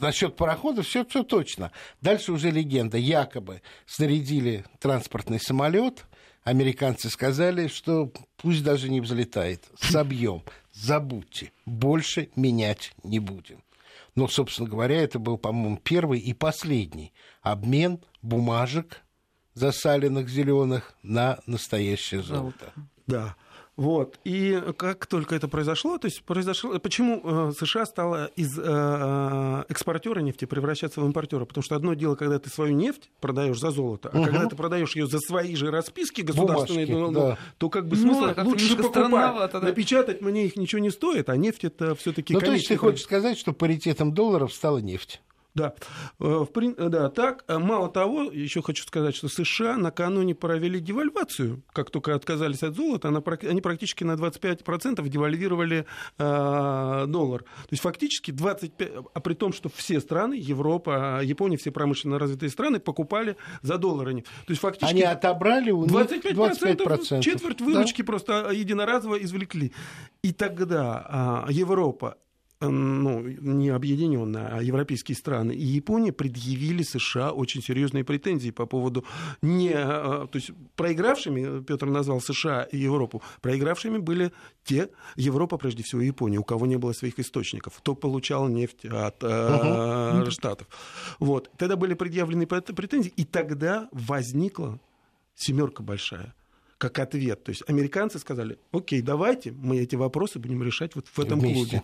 [0.00, 1.72] насчет пароходов все, все точно.
[2.00, 2.98] Дальше уже легенда.
[2.98, 6.06] Якобы снарядили транспортный самолет,
[6.44, 13.62] американцы сказали, что пусть даже не взлетает, собьем, забудьте, больше менять не будем.
[14.14, 19.02] Но, собственно говоря, это был, по-моему, первый и последний обмен бумажек
[19.54, 22.72] засаленных зеленых на настоящее золото.
[23.06, 23.36] Да.
[23.80, 24.20] Вот.
[24.24, 29.64] И как только это произошло, то есть произошло, почему э, США стала из э, э,
[29.70, 31.46] экспортера нефти превращаться в импортера?
[31.46, 34.26] Потому что одно дело, когда ты свою нефть продаешь за золото, а угу.
[34.26, 37.38] когда ты продаешь ее за свои же расписки государственные, Бумажки, ну, да.
[37.56, 39.52] то как бы ну, смысл ну, лучше покупать.
[39.52, 39.60] Да.
[39.60, 42.34] Напечатать мне их ничего не стоит, а нефть это все-таки.
[42.34, 45.22] Ну, то есть ты хочешь сказать, что паритетом долларов стала нефть?
[45.60, 45.74] Да.
[46.20, 47.44] Э, в, да, так.
[47.48, 51.62] Э, мало того, еще хочу сказать, что США накануне провели девальвацию.
[51.72, 53.08] Как только отказались от золота,
[53.42, 55.86] они практически на 25% девальвировали
[56.18, 57.42] э, доллар.
[57.42, 62.50] То есть фактически 25, а при том, что все страны, Европа, Япония, все промышленно развитые
[62.50, 64.10] страны покупали за доллары.
[64.10, 64.92] То есть фактически...
[64.92, 67.20] Они отобрали у них 25%, 25%.
[67.20, 68.06] четверть выручки да?
[68.06, 69.72] просто единоразово извлекли.
[70.22, 72.16] И тогда э, Европа
[72.68, 79.04] ну, не объединенная, а европейские страны и Япония предъявили США очень серьезные претензии по поводу
[79.40, 79.72] не...
[79.74, 84.32] А, то есть проигравшими, Петр назвал США и Европу, проигравшими были
[84.64, 89.16] те, Европа прежде всего Япония, у кого не было своих источников, кто получал нефть от
[89.22, 90.68] э, Штатов.
[91.18, 91.50] Вот.
[91.56, 94.78] Тогда были предъявлены претензии, и тогда возникла
[95.34, 96.34] семерка большая
[96.80, 97.44] как ответ.
[97.44, 101.76] То есть американцы сказали, окей, давайте мы эти вопросы будем решать вот в этом Вместе.
[101.76, 101.82] клубе.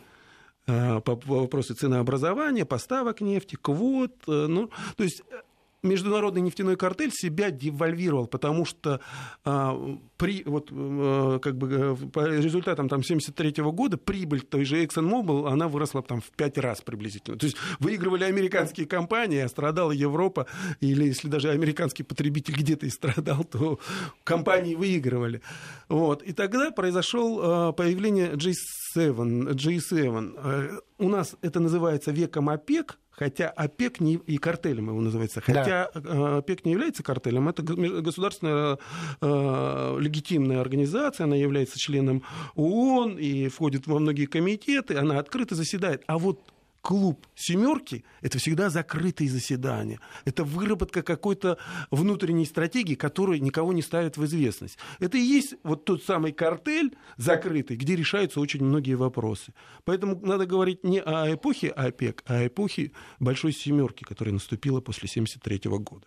[0.68, 4.12] Э, по вопросу ценообразования, поставок нефти, квот.
[4.26, 5.42] Э, ну, то есть э,
[5.88, 9.00] международный нефтяной картель себя девальвировал, потому что
[9.44, 9.76] а,
[10.16, 15.68] при, вот, а, как бы, по результатам там, 1973 года прибыль той же ExxonMobil она
[15.68, 17.38] выросла там, в пять раз приблизительно.
[17.38, 20.46] То есть выигрывали американские компании, а страдала Европа,
[20.80, 23.78] или если даже американский потребитель где-то и страдал, то
[24.24, 25.42] компании выигрывали.
[25.88, 26.22] Вот.
[26.22, 29.52] И тогда произошел а, появление G7.
[29.54, 30.82] G7.
[30.98, 36.00] У нас это называется веком ОПЕК, хотя ОПЕК не, и картелем его называется, хотя да.
[36.04, 38.78] Э, ОПЕК не является картелем, это государственная
[39.20, 42.22] э, легитимная организация, она является членом
[42.54, 46.02] ООН и входит во многие комитеты, она открыто заседает.
[46.06, 46.40] А вот
[46.86, 49.98] клуб семерки– это всегда закрытые заседания.
[50.24, 51.58] Это выработка какой-то
[51.90, 54.78] внутренней стратегии, которая никого не ставит в известность.
[55.00, 59.52] Это и есть вот тот самый картель закрытый, где решаются очень многие вопросы.
[59.84, 65.08] Поэтому надо говорить не о эпохе ОПЕК, а о эпохе Большой Семерки, которая наступила после
[65.08, 66.06] 1973 года.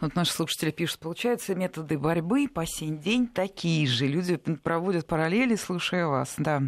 [0.00, 4.06] Вот наши слушатели пишут, получается, методы борьбы по сей день такие же.
[4.06, 6.34] Люди проводят параллели, слушая вас.
[6.38, 6.62] Да.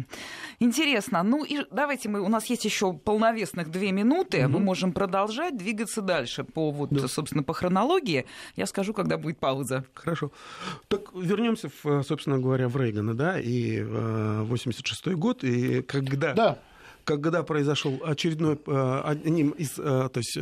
[0.59, 1.23] Интересно.
[1.23, 4.45] Ну и давайте мы, у нас есть еще полновесных две минуты.
[4.45, 4.53] Угу.
[4.53, 7.07] Мы можем продолжать, двигаться дальше по, вот, да.
[7.07, 8.25] собственно, по хронологии.
[8.55, 9.85] Я скажу, когда будет пауза.
[9.93, 10.31] Хорошо.
[10.87, 11.69] Так вернемся,
[12.03, 16.33] собственно говоря, в Рейгана, да, и 86 э, год, и когда...
[16.33, 16.59] Да
[17.03, 20.37] когда произошел очередной э, одним из, то есть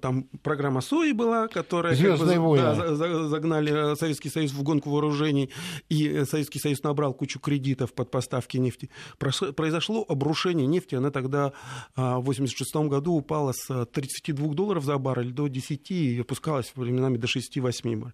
[0.00, 2.62] там программа СОИ была, которая Звездные войны.
[2.62, 5.50] Да, загнали Советский Союз в гонку вооружений,
[5.88, 8.90] и Советский Союз набрал кучу кредитов под поставки нефти.
[9.18, 11.52] Произошло обрушение нефти, она тогда
[11.94, 17.26] в 1986 году упала с 32 долларов за баррель до 10 и опускалась временами до
[17.26, 18.12] 6-8.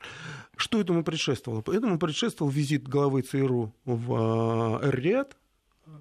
[0.57, 1.63] Что этому предшествовало?
[1.73, 5.37] Этому предшествовал визит главы ЦРУ в Эр-Риад,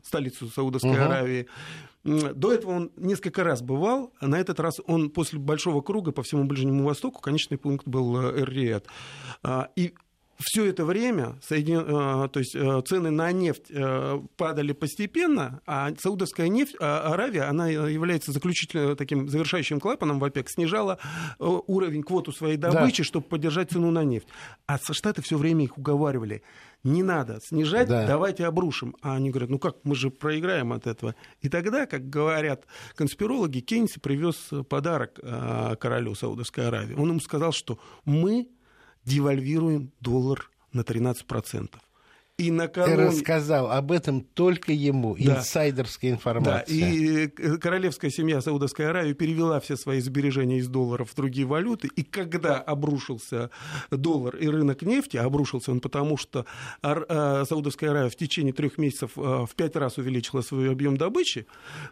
[0.04, 1.02] столицу Саудовской угу.
[1.02, 1.48] Аравии.
[2.04, 6.24] До этого он несколько раз бывал, а на этот раз он после большого круга по
[6.24, 8.88] всему Ближнему Востоку, конечный пункт был э, Эр-Риад.
[9.44, 9.94] А, и
[10.42, 11.80] все это время Соедин...
[11.80, 17.44] Э, то есть э, цены на нефть э, падали постепенно, а саудовская нефть, а Аравия,
[17.44, 21.00] она является заключительным таким завершающим клапаном в ОПЕК, снижала
[21.40, 23.04] уровень квоту своей добычи, да.
[23.04, 24.28] чтобы поддержать цену на нефть.
[24.66, 26.44] А Штаты все время их уговаривали.
[26.84, 28.08] Не надо снижать, да.
[28.08, 28.96] давайте обрушим.
[29.02, 31.16] А они говорят, ну как, мы же проиграем от этого.
[31.42, 35.20] И тогда, как говорят конспирологи, Кенси привез подарок
[35.80, 36.96] королю Саудовской Аравии.
[36.96, 38.48] Он ему сказал, что мы
[39.06, 41.70] девальвируем доллар на 13%.
[42.42, 42.96] И накануне...
[42.96, 45.38] Ты рассказал об этом только ему, да.
[45.38, 46.66] инсайдерская информация.
[46.66, 47.28] Да, и
[47.60, 52.58] королевская семья Саудовской Аравии перевела все свои сбережения из долларов в другие валюты, и когда
[52.58, 53.52] обрушился
[53.92, 56.48] доллар и рынок нефти, обрушился он потому, что
[56.82, 61.46] а, Саудовская Аравия в течение трех месяцев а, в пять раз увеличила свой объем добычи,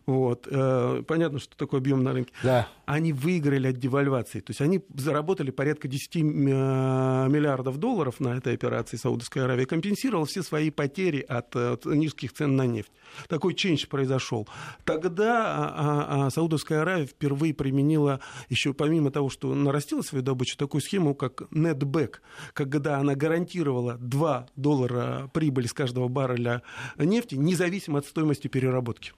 [0.07, 2.67] вот, э, понятно, что такое объем на рынке, да.
[2.85, 8.55] они выиграли от девальвации, то есть они заработали порядка 10 э, миллиардов долларов на этой
[8.55, 12.91] операции Саудовской Аравии, компенсировал все свои потери от, от низких цен на нефть.
[13.27, 14.47] Такой ченч произошел.
[14.85, 20.57] Тогда а, а, а, Саудовская Аравия впервые применила, еще помимо того, что нарастила свою добычу,
[20.57, 22.15] такую схему, как netback,
[22.53, 26.61] когда она гарантировала 2 доллара прибыли с каждого барреля
[26.97, 29.13] нефти, независимо от стоимости переработки.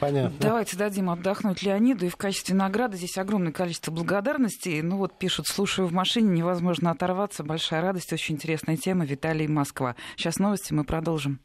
[0.00, 0.36] Понятно.
[0.40, 2.06] Давайте дадим отдохнуть Леониду.
[2.06, 4.82] И в качестве награды здесь огромное количество благодарностей.
[4.82, 7.44] Ну вот пишут, слушаю в машине, невозможно оторваться.
[7.44, 9.04] Большая радость, очень интересная тема.
[9.04, 9.96] Виталий Москва.
[10.16, 11.40] Сейчас новости, мы продолжим.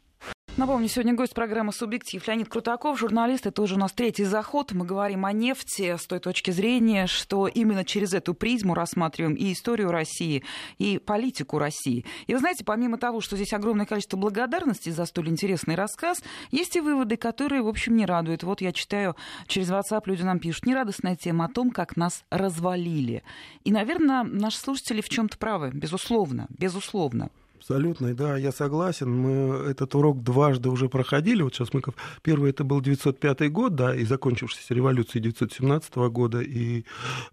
[0.56, 3.46] Напомню, сегодня гость программы «Субъектив» Леонид Крутаков, журналист.
[3.46, 4.72] Это уже у нас третий заход.
[4.72, 9.52] Мы говорим о нефти с той точки зрения, что именно через эту призму рассматриваем и
[9.52, 10.42] историю России,
[10.78, 12.04] и политику России.
[12.26, 16.76] И вы знаете, помимо того, что здесь огромное количество благодарности за столь интересный рассказ, есть
[16.76, 18.42] и выводы, которые, в общем, не радуют.
[18.42, 23.22] Вот я читаю через WhatsApp, люди нам пишут, нерадостная тема о том, как нас развалили.
[23.64, 27.30] И, наверное, наши слушатели в чем-то правы, безусловно, безусловно.
[27.60, 29.10] Абсолютно, да, я согласен.
[29.10, 31.42] Мы этот урок дважды уже проходили.
[31.42, 31.82] Вот сейчас мы...
[32.22, 36.84] Первый это был 905 год, да, и закончившаяся революция 917 года, и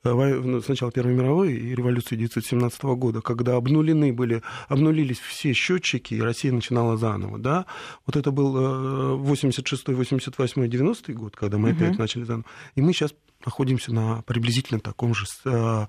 [0.04, 6.16] э, ну, сначала Первой мировой и революции 917 года, когда обнулены были, обнулились все счетчики,
[6.16, 7.66] и Россия начинала заново, да.
[8.06, 12.02] Вот это был 86 88 90 год, когда мы опять угу.
[12.02, 12.46] начали заново.
[12.76, 13.14] И мы сейчас
[13.46, 15.86] находимся на приблизительно таком же э,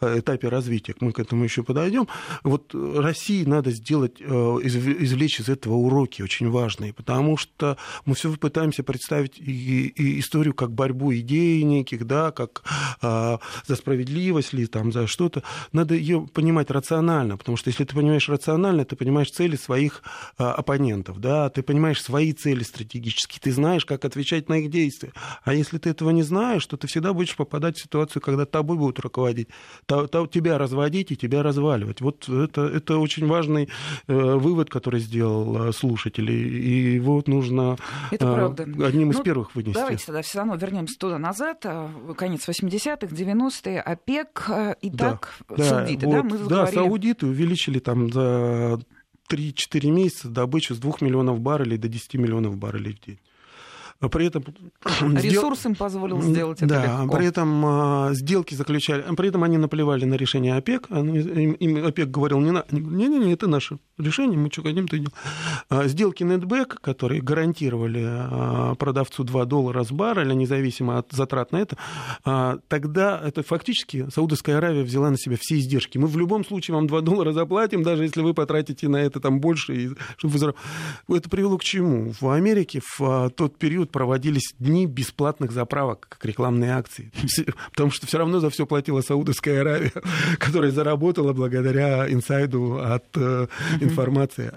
[0.00, 0.94] этапе развития.
[1.00, 2.08] Мы к этому еще подойдем.
[2.42, 8.32] Вот России надо сделать, э, извлечь из этого уроки очень важные, потому что мы все
[8.34, 12.62] пытаемся представить и, и историю как борьбу идей неких, да, как
[13.00, 15.42] а, за справедливость ли, там, за что-то.
[15.72, 20.02] Надо ее понимать рационально, потому что если ты понимаешь рационально, ты понимаешь цели своих
[20.38, 25.12] а, оппонентов, да, ты понимаешь свои цели стратегические, ты знаешь, как отвечать на их действия.
[25.44, 28.76] А если ты этого не знаешь, то ты всегда будешь попадать в ситуацию, когда тобой
[28.76, 29.48] будут руководить,
[29.86, 32.00] то, то, тебя разводить и тебя разваливать.
[32.00, 33.68] Вот это, это очень важный
[34.06, 37.76] э, вывод, который сделал э, слушатель, и его вот нужно
[38.10, 38.62] это э, правда.
[38.86, 39.74] одним из ну, первых вынести.
[39.74, 45.10] Давайте тогда все равно вернемся туда назад, э, конец 80-х, 90-е, ОПЕК, э, и да,
[45.10, 46.22] так да, саудиты, вот, да?
[46.22, 48.78] Мы да, саудиты увеличили там за
[49.30, 53.18] 3-4 месяца добычу с 2 миллионов баррелей до 10 миллионов баррелей в день.
[54.10, 54.44] При этом...
[55.16, 57.16] Ресурс им позволил сделать это Да, легко.
[57.16, 59.04] при этом а, сделки заключали...
[59.14, 60.90] При этом они наплевали на решение ОПЕК.
[60.90, 62.64] Им, им ОПЕК говорил, не, на...
[62.70, 65.10] не, не, не, это наше решение, мы что хотим, то идем.
[65.68, 71.58] А, сделки Netback, которые гарантировали а, продавцу 2 доллара с барреля, независимо от затрат на
[71.58, 71.76] это,
[72.68, 75.98] тогда это фактически Саудовская Аравия взяла на себя все издержки.
[75.98, 79.40] Мы в любом случае вам 2 доллара заплатим, даже если вы потратите на это там
[79.40, 79.94] больше.
[80.16, 80.54] Чтобы
[81.06, 81.16] вы...
[81.16, 82.12] Это привело к чему?
[82.20, 87.12] В Америке в тот период проводились дни бесплатных заправок, как рекламные акции.
[87.70, 89.92] Потому что все равно за все платила Саудовская Аравия,
[90.38, 93.46] которая заработала благодаря инсайду от э,
[93.80, 94.52] информации.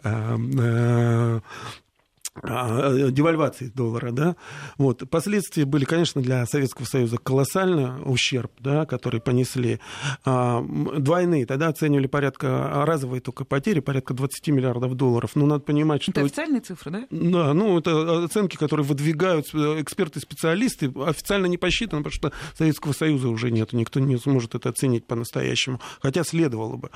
[2.43, 4.35] А, э, э, девальвации доллара, да,
[4.77, 9.79] вот, последствия были, конечно, для Советского Союза колоссально ущерб, да, который понесли.
[10.25, 15.61] А, двойные, тогда оценивали порядка, а, разовые только потери, порядка 20 миллиардов долларов, ну, надо
[15.61, 16.11] понимать, что...
[16.11, 17.07] Это официальные цифры, да?
[17.09, 23.29] Да, ну, это оценки, которые выдвигают э, эксперты-специалисты, официально не посчитано, потому что Советского Союза
[23.29, 26.89] уже нет, никто не сможет это оценить по-настоящему, хотя следовало бы,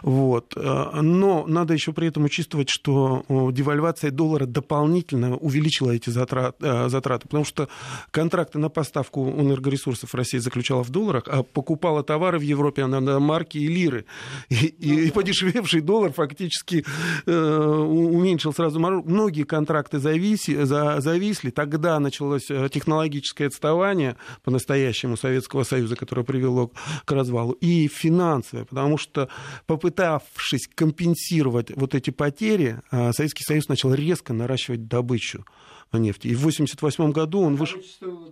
[0.00, 6.56] вот, но надо еще при этом учитывать, что девальвация доллара дополнительно дополнительно увеличила эти затраты,
[6.60, 7.68] э, затраты, потому что
[8.10, 13.18] контракты на поставку энергоресурсов Россия заключала в долларах, а покупала товары в Европе она на
[13.18, 14.04] марки и лиры.
[14.48, 16.84] И, и, и подешевевший доллар фактически
[17.26, 19.02] э, уменьшил сразу маржу.
[19.06, 21.50] Многие контракты зависи, за, зависли.
[21.50, 26.70] Тогда началось э, технологическое отставание по-настоящему Советского Союза, которое привело
[27.04, 29.28] к развалу, и финансовое, потому что
[29.66, 35.44] попытавшись компенсировать вот эти потери, э, Советский Союз начал резко наращивать увеличивать добычу
[35.92, 36.28] нефти.
[36.28, 37.80] И в 1988 году он вышел...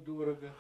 [0.07, 0.53] дорого.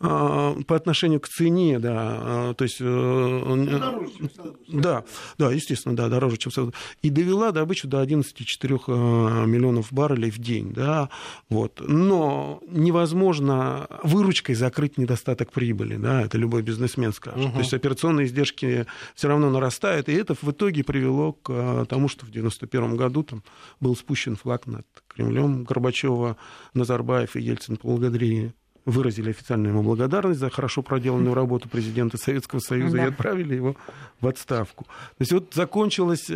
[0.00, 2.78] А, по отношению к цене, да, а, то есть...
[2.80, 4.30] Э, ну, дороже, чем
[4.68, 5.04] Да,
[5.38, 6.72] да, естественно, да, дороже, чем
[7.02, 11.10] И довела добычу до 11,4 э, миллионов баррелей в день, да,
[11.48, 11.80] вот.
[11.86, 17.44] Но невозможно выручкой закрыть недостаток прибыли, да, это любой бизнесмен скажет.
[17.44, 17.52] Угу.
[17.52, 22.08] То есть операционные издержки все равно нарастают, и это в итоге привело к э, тому,
[22.08, 23.42] что в 1991 году там
[23.80, 26.36] был спущен флаг над Кремлем Горбачева,
[26.74, 28.54] Назарбаев и Ельцин поблагодарили
[28.84, 33.04] выразили официальную ему благодарность за хорошо проделанную работу президента Советского Союза да.
[33.04, 33.76] и отправили его
[34.20, 34.84] в отставку.
[34.84, 36.32] То есть вот закончился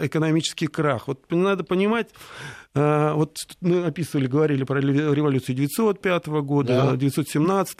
[0.00, 1.08] э, экономический крах.
[1.08, 2.08] Вот надо понимать,
[2.74, 6.96] э, вот мы описывали, говорили про революцию 905 года, да.
[6.96, 7.78] 917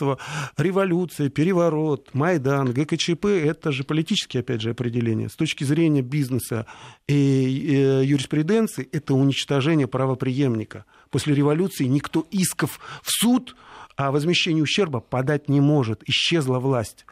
[0.57, 5.29] революция, переворот, Майдан, ГКЧП, это же политические, опять же, определения.
[5.29, 6.67] С точки зрения бизнеса
[7.09, 10.85] и юриспруденции, это уничтожение правоприемника.
[11.11, 13.57] После революции никто исков в суд
[13.99, 16.03] о возмещении ущерба подать не может.
[16.09, 17.05] Исчезла власть.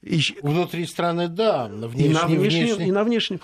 [0.00, 0.34] Ищ...
[0.42, 2.86] Внутри страны, да, на внешнем, и на внешнем, внешнем.
[2.86, 3.40] И на внешнем.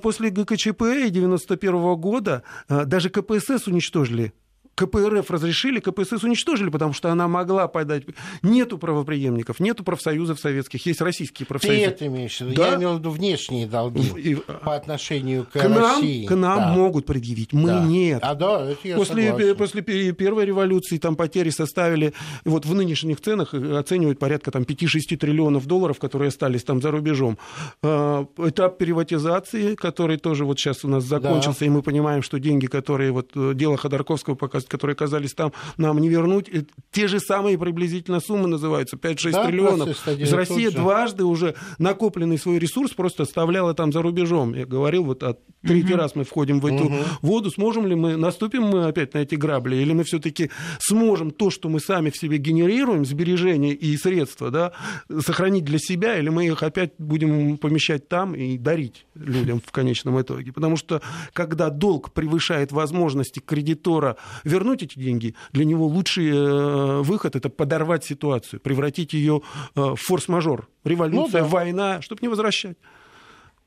[0.00, 4.32] После ГКЧП 91 года э, даже КПСС уничтожили
[4.74, 8.04] КПРФ разрешили, КПСС уничтожили, потому что она могла подать.
[8.42, 11.80] Нету правоприемников, нету профсоюзов советских, есть российские профсоюзы.
[11.80, 12.54] Ты это имеешь в виду?
[12.56, 12.68] Да?
[12.68, 14.34] Я имел в виду внешние долги И...
[14.34, 16.26] по отношению к, к России.
[16.26, 16.72] Нам, к нам да.
[16.72, 17.84] могут предъявить, мы да.
[17.84, 18.20] нет.
[18.22, 19.56] А да, это я после, согласен.
[19.56, 22.12] после первой революции там потери составили,
[22.44, 27.38] вот в нынешних ценах оценивают порядка там 5-6 триллионов долларов, которые остались там за рубежом.
[27.82, 31.66] А, этап приватизации, который тоже вот сейчас у нас закончился, да.
[31.66, 34.34] и мы понимаем, что деньги, которые вот э, дело Ходорковского
[34.64, 36.50] показывает, которые оказались там, нам не вернуть.
[36.90, 40.08] Те же самые приблизительно суммы называются, 5-6 да, триллионов.
[40.08, 44.54] Из России дважды уже накопленный свой ресурс просто оставляла там за рубежом.
[44.54, 46.02] Я говорил, вот от третий угу.
[46.02, 46.94] раз мы входим в эту угу.
[47.22, 51.50] воду, сможем ли мы, наступим мы опять на эти грабли, или мы все-таки сможем то,
[51.50, 54.72] что мы сами в себе генерируем, сбережения и средства, да,
[55.20, 60.20] сохранить для себя, или мы их опять будем помещать там и дарить людям в конечном
[60.20, 60.52] итоге.
[60.52, 61.00] Потому что
[61.32, 64.16] когда долг превышает возможности кредитора
[64.54, 69.42] вернуть эти деньги, для него лучший э, выход это подорвать ситуацию, превратить ее
[69.74, 70.68] э, в форс-мажор.
[70.84, 71.52] Революция, ну, да.
[71.56, 72.76] война, чтобы не возвращать.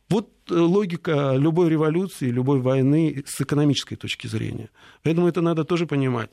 [0.09, 4.69] Вот э, логика любой революции, любой войны с экономической точки зрения.
[5.03, 6.29] Поэтому это надо тоже понимать.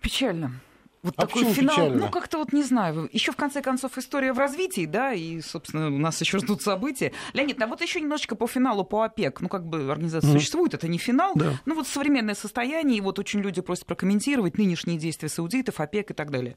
[0.00, 0.60] Печально.
[1.04, 2.06] Вот а такой финал, печально?
[2.06, 3.10] ну как-то вот не знаю.
[3.12, 7.12] Еще в конце концов история в развитии, да, и, собственно, у нас еще ждут события.
[7.34, 9.42] Леонид, а вот еще немножечко по финалу по ОПЕК.
[9.42, 10.32] Ну, как бы организация mm.
[10.32, 11.32] существует, это не финал.
[11.34, 11.60] Да.
[11.66, 16.14] Ну, вот современное состояние, и вот очень люди просят прокомментировать нынешние действия саудитов, ОПЕК и
[16.14, 16.56] так далее.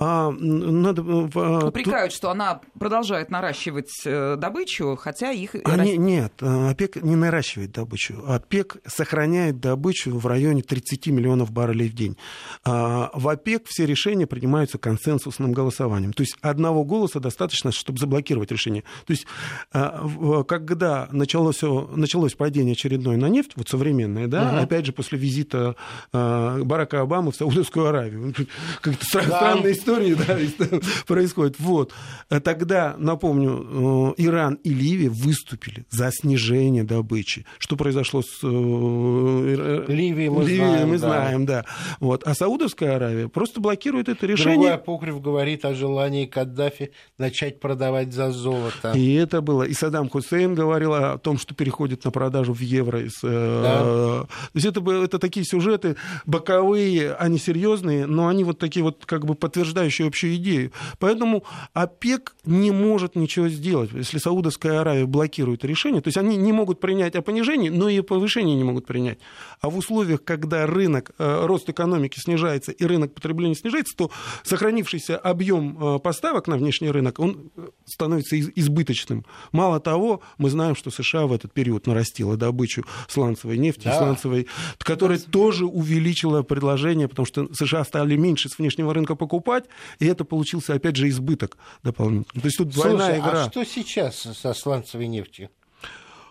[0.00, 1.02] А, надо...
[1.02, 5.56] Э, а, Упрекают, что она продолжает наращивать э, добычу, хотя их...
[5.64, 8.22] Они, нет, э, ОПЕК не наращивает добычу.
[8.24, 12.16] ОПЕК сохраняет добычу в районе 30 миллионов баррелей в день.
[12.64, 16.12] А, в ОПЕК все решения принимаются консенсусным голосованием.
[16.12, 18.84] То есть одного голоса достаточно, чтобы заблокировать решение.
[19.04, 19.26] То есть
[19.72, 24.56] когда началось, началось падение очередное на нефть, вот современное, да, угу.
[24.58, 25.74] опять же после визита
[26.12, 28.34] Барака Обамы в Саудовскую Аравию,
[28.80, 31.56] как-то странная история истории да, происходит.
[31.58, 31.92] Вот.
[32.28, 37.46] Тогда, напомню, э, Иран и Ливия выступили за снижение добычи.
[37.58, 40.88] Что произошло с э, э, Ливией, мы Ливией, знаем.
[40.88, 41.08] Мы да.
[41.08, 41.64] знаем, да.
[42.00, 42.24] Вот.
[42.24, 44.54] А Саудовская Аравия просто блокирует это решение.
[44.54, 48.92] Другой апокриф говорит о желании Каддафи начать продавать за золото.
[48.94, 49.62] И это было.
[49.62, 53.00] И Саддам Хусейн говорил о том, что переходит на продажу в евро.
[53.22, 53.78] Да.
[53.82, 59.24] То есть это, это такие сюжеты боковые, они серьезные, но они вот такие вот как
[59.24, 60.72] бы подтверждают порождающие общую идею.
[60.98, 66.00] Поэтому ОПЕК не может ничего сделать, если Саудовская Аравия блокирует решение.
[66.00, 69.18] То есть они не могут принять о понижении, но и повышение не могут принять.
[69.60, 74.10] А в условиях, когда рынок, э, рост экономики снижается и рынок потребления снижается, то
[74.44, 77.50] сохранившийся объем э, поставок на внешний рынок, он
[77.86, 79.24] становится избыточным.
[79.52, 83.98] Мало того, мы знаем, что США в этот период нарастила добычу сланцевой нефти, да.
[83.98, 84.46] сланцевой,
[84.78, 85.24] которая да.
[85.30, 89.57] тоже увеличила предложение, потому что США стали меньше с внешнего рынка покупать,
[89.98, 92.40] и это получился, опять же, избыток дополнительный.
[92.42, 93.44] То есть тут Слушай, двойная игра.
[93.44, 95.50] а что сейчас со сланцевой нефтью?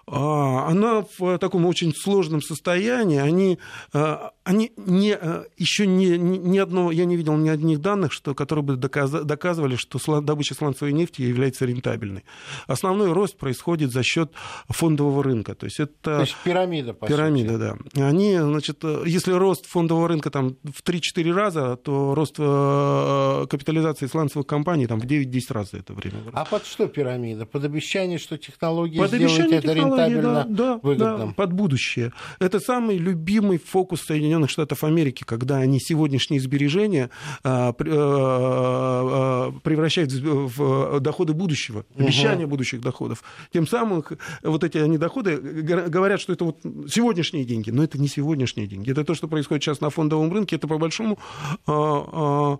[0.09, 3.19] А, она в таком очень сложном состоянии.
[3.19, 3.59] Они,
[3.93, 8.33] а, они не, а, еще ни, ни одного, я не видел ни одних данных, что,
[8.33, 12.23] которые бы доказывали, что добыча сланцевой нефти является рентабельной.
[12.67, 14.31] Основной рост происходит за счет
[14.69, 15.55] фондового рынка.
[15.55, 17.91] То есть это То есть пирамида, по Пирамида, сути.
[17.93, 18.07] да.
[18.07, 24.87] Они, значит, если рост фондового рынка там, в 3-4 раза, то рост капитализации сланцевых компаний
[24.87, 26.17] там, в 9-10 раз за это время.
[26.31, 27.45] А под что пирамида?
[27.45, 29.96] Под обещание, что технологии под сделают это рентабельно?
[30.05, 31.17] Рентабельно, да, выгодно.
[31.17, 32.13] Да, под будущее.
[32.39, 37.09] Это самый любимый фокус Соединенных Штатов Америки, когда они сегодняшние сбережения
[37.43, 42.51] а, а, а, превращают в доходы будущего, обещания угу.
[42.51, 43.23] будущих доходов.
[43.51, 44.03] Тем самым
[44.43, 48.91] вот эти они доходы говорят, что это вот сегодняшние деньги, но это не сегодняшние деньги.
[48.91, 51.17] Это то, что происходит сейчас на фондовом рынке, это по большому
[51.67, 52.57] Э,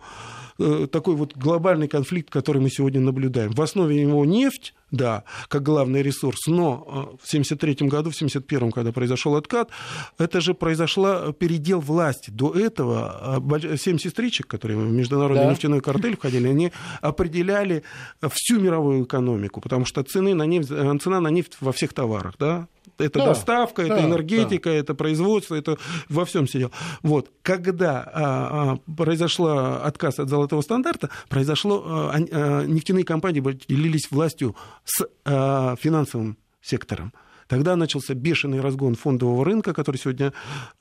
[0.57, 3.51] такой вот глобальный конфликт, который мы сегодня наблюдаем.
[3.51, 6.91] В основе его нефть, да, как главный ресурс, но э,
[7.21, 9.69] в 1973 году, в 1971, когда произошел откат,
[10.17, 12.31] это же произошла передел власти.
[12.31, 15.51] До этого э, семь сестричек, которые в международный да.
[15.51, 17.83] нефтяной картель входили, они определяли
[18.29, 22.67] всю мировую экономику, потому что цены на нефть, цена на нефть во всех товарах, да,
[22.97, 24.75] это да, доставка, да, это энергетика, да.
[24.75, 25.77] это производство, это
[26.09, 26.71] во всем сидел.
[27.03, 27.29] Вот.
[27.41, 29.47] Когда а, а, произошел
[29.83, 37.13] отказ от золотого стандарта, произошло, а, а, нефтяные компании делились властью с а, финансовым сектором.
[37.47, 40.33] Тогда начался бешеный разгон фондового рынка, который сегодня,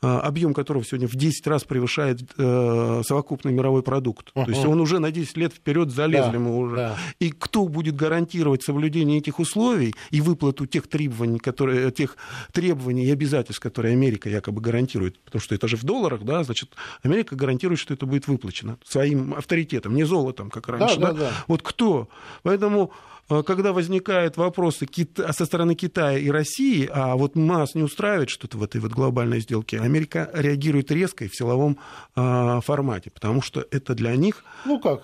[0.02, 4.32] э, объем которого сегодня в 10 раз превышает э, совокупный мировой продукт.
[4.34, 4.44] Uh-huh.
[4.44, 6.76] То есть он уже на 10 лет вперед залезли да, мы уже.
[6.76, 6.96] Да.
[7.20, 12.16] И кто будет гарантировать соблюдение этих условий и выплату тех требований, которые, тех
[12.52, 16.70] требований и обязательств, которые Америка якобы гарантирует, потому что это же в долларах, да, значит,
[17.02, 20.98] Америка гарантирует, что это будет выплачено своим авторитетом, не золотом, как раньше.
[20.98, 21.26] Да, да, да.
[21.26, 21.32] Да.
[21.48, 22.08] Вот кто?
[22.42, 24.86] Поэтому Э, когда возникают вопросы
[25.32, 29.40] со стороны Китая и России, а вот нас не устраивает что-то в этой вот глобальной
[29.40, 31.78] сделке, Америка реагирует резко и в силовом
[32.14, 34.44] э, формате, потому что это для них...
[34.64, 35.02] Ну как?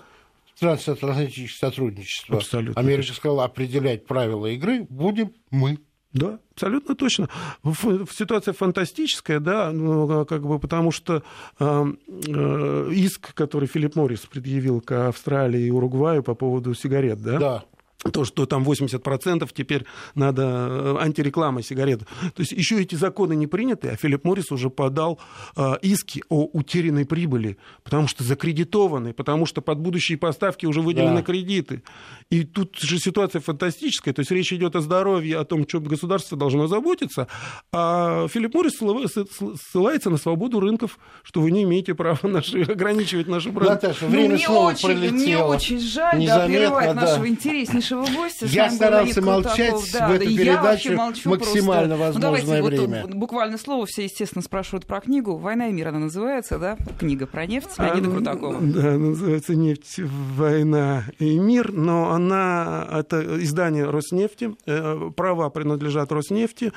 [0.59, 2.37] Трансатлантическое сотрудничество.
[2.37, 2.79] Абсолютно.
[2.79, 5.79] Америка сказала, определять правила игры будем мы.
[6.13, 7.27] Да, абсолютно точно.
[7.63, 11.23] Ситуация фантастическая, да, ну, как бы потому что
[11.59, 11.85] э,
[12.27, 17.63] э, иск, который Филипп Моррис предъявил к Австралии и Уругваю по поводу сигарет, да, да
[18.11, 19.85] то, что там 80% теперь
[20.15, 22.01] надо э, антиреклама сигарет.
[22.01, 25.19] То есть еще эти законы не приняты, а Филипп Моррис уже подал
[25.55, 31.17] э, иски о утерянной прибыли, потому что закредитованы, потому что под будущие поставки уже выделены
[31.17, 31.21] да.
[31.21, 31.83] кредиты.
[32.29, 36.37] И тут же ситуация фантастическая, то есть речь идет о здоровье, о том, что государство
[36.37, 37.27] должно заботиться,
[37.71, 43.51] а Филипп Моррис ссылается на свободу рынков, что вы не имеете права наши, ограничивать наши
[43.51, 43.71] права.
[43.71, 45.13] Наташа, время ну, мне снова очень, пролетело.
[45.13, 47.01] Мне очень жаль, да, прерывать да.
[47.01, 48.45] нашего интереснейшего нашего гостя.
[48.45, 50.93] Я старался молчать да, в эту да, передачу
[51.25, 51.97] максимально просто.
[51.97, 53.01] возможное ну, давайте, время.
[53.03, 53.85] Вот, буквально слово.
[53.85, 55.37] Все, естественно, спрашивают про книгу.
[55.37, 56.77] «Война и мир» она называется, да?
[56.99, 58.59] Книга про нефть Леонида а, Крутакова.
[58.61, 66.71] Да, называется «Нефть, война и мир», но она, это издание Роснефти, э, права принадлежат Роснефти,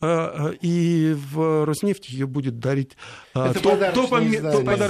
[0.00, 2.96] э, и в Роснефти ее будет дарить
[3.34, 4.32] э, топ, топом,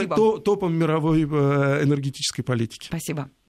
[0.09, 2.87] топ, топом мировой энергетической политики.
[2.87, 3.31] Спасибо.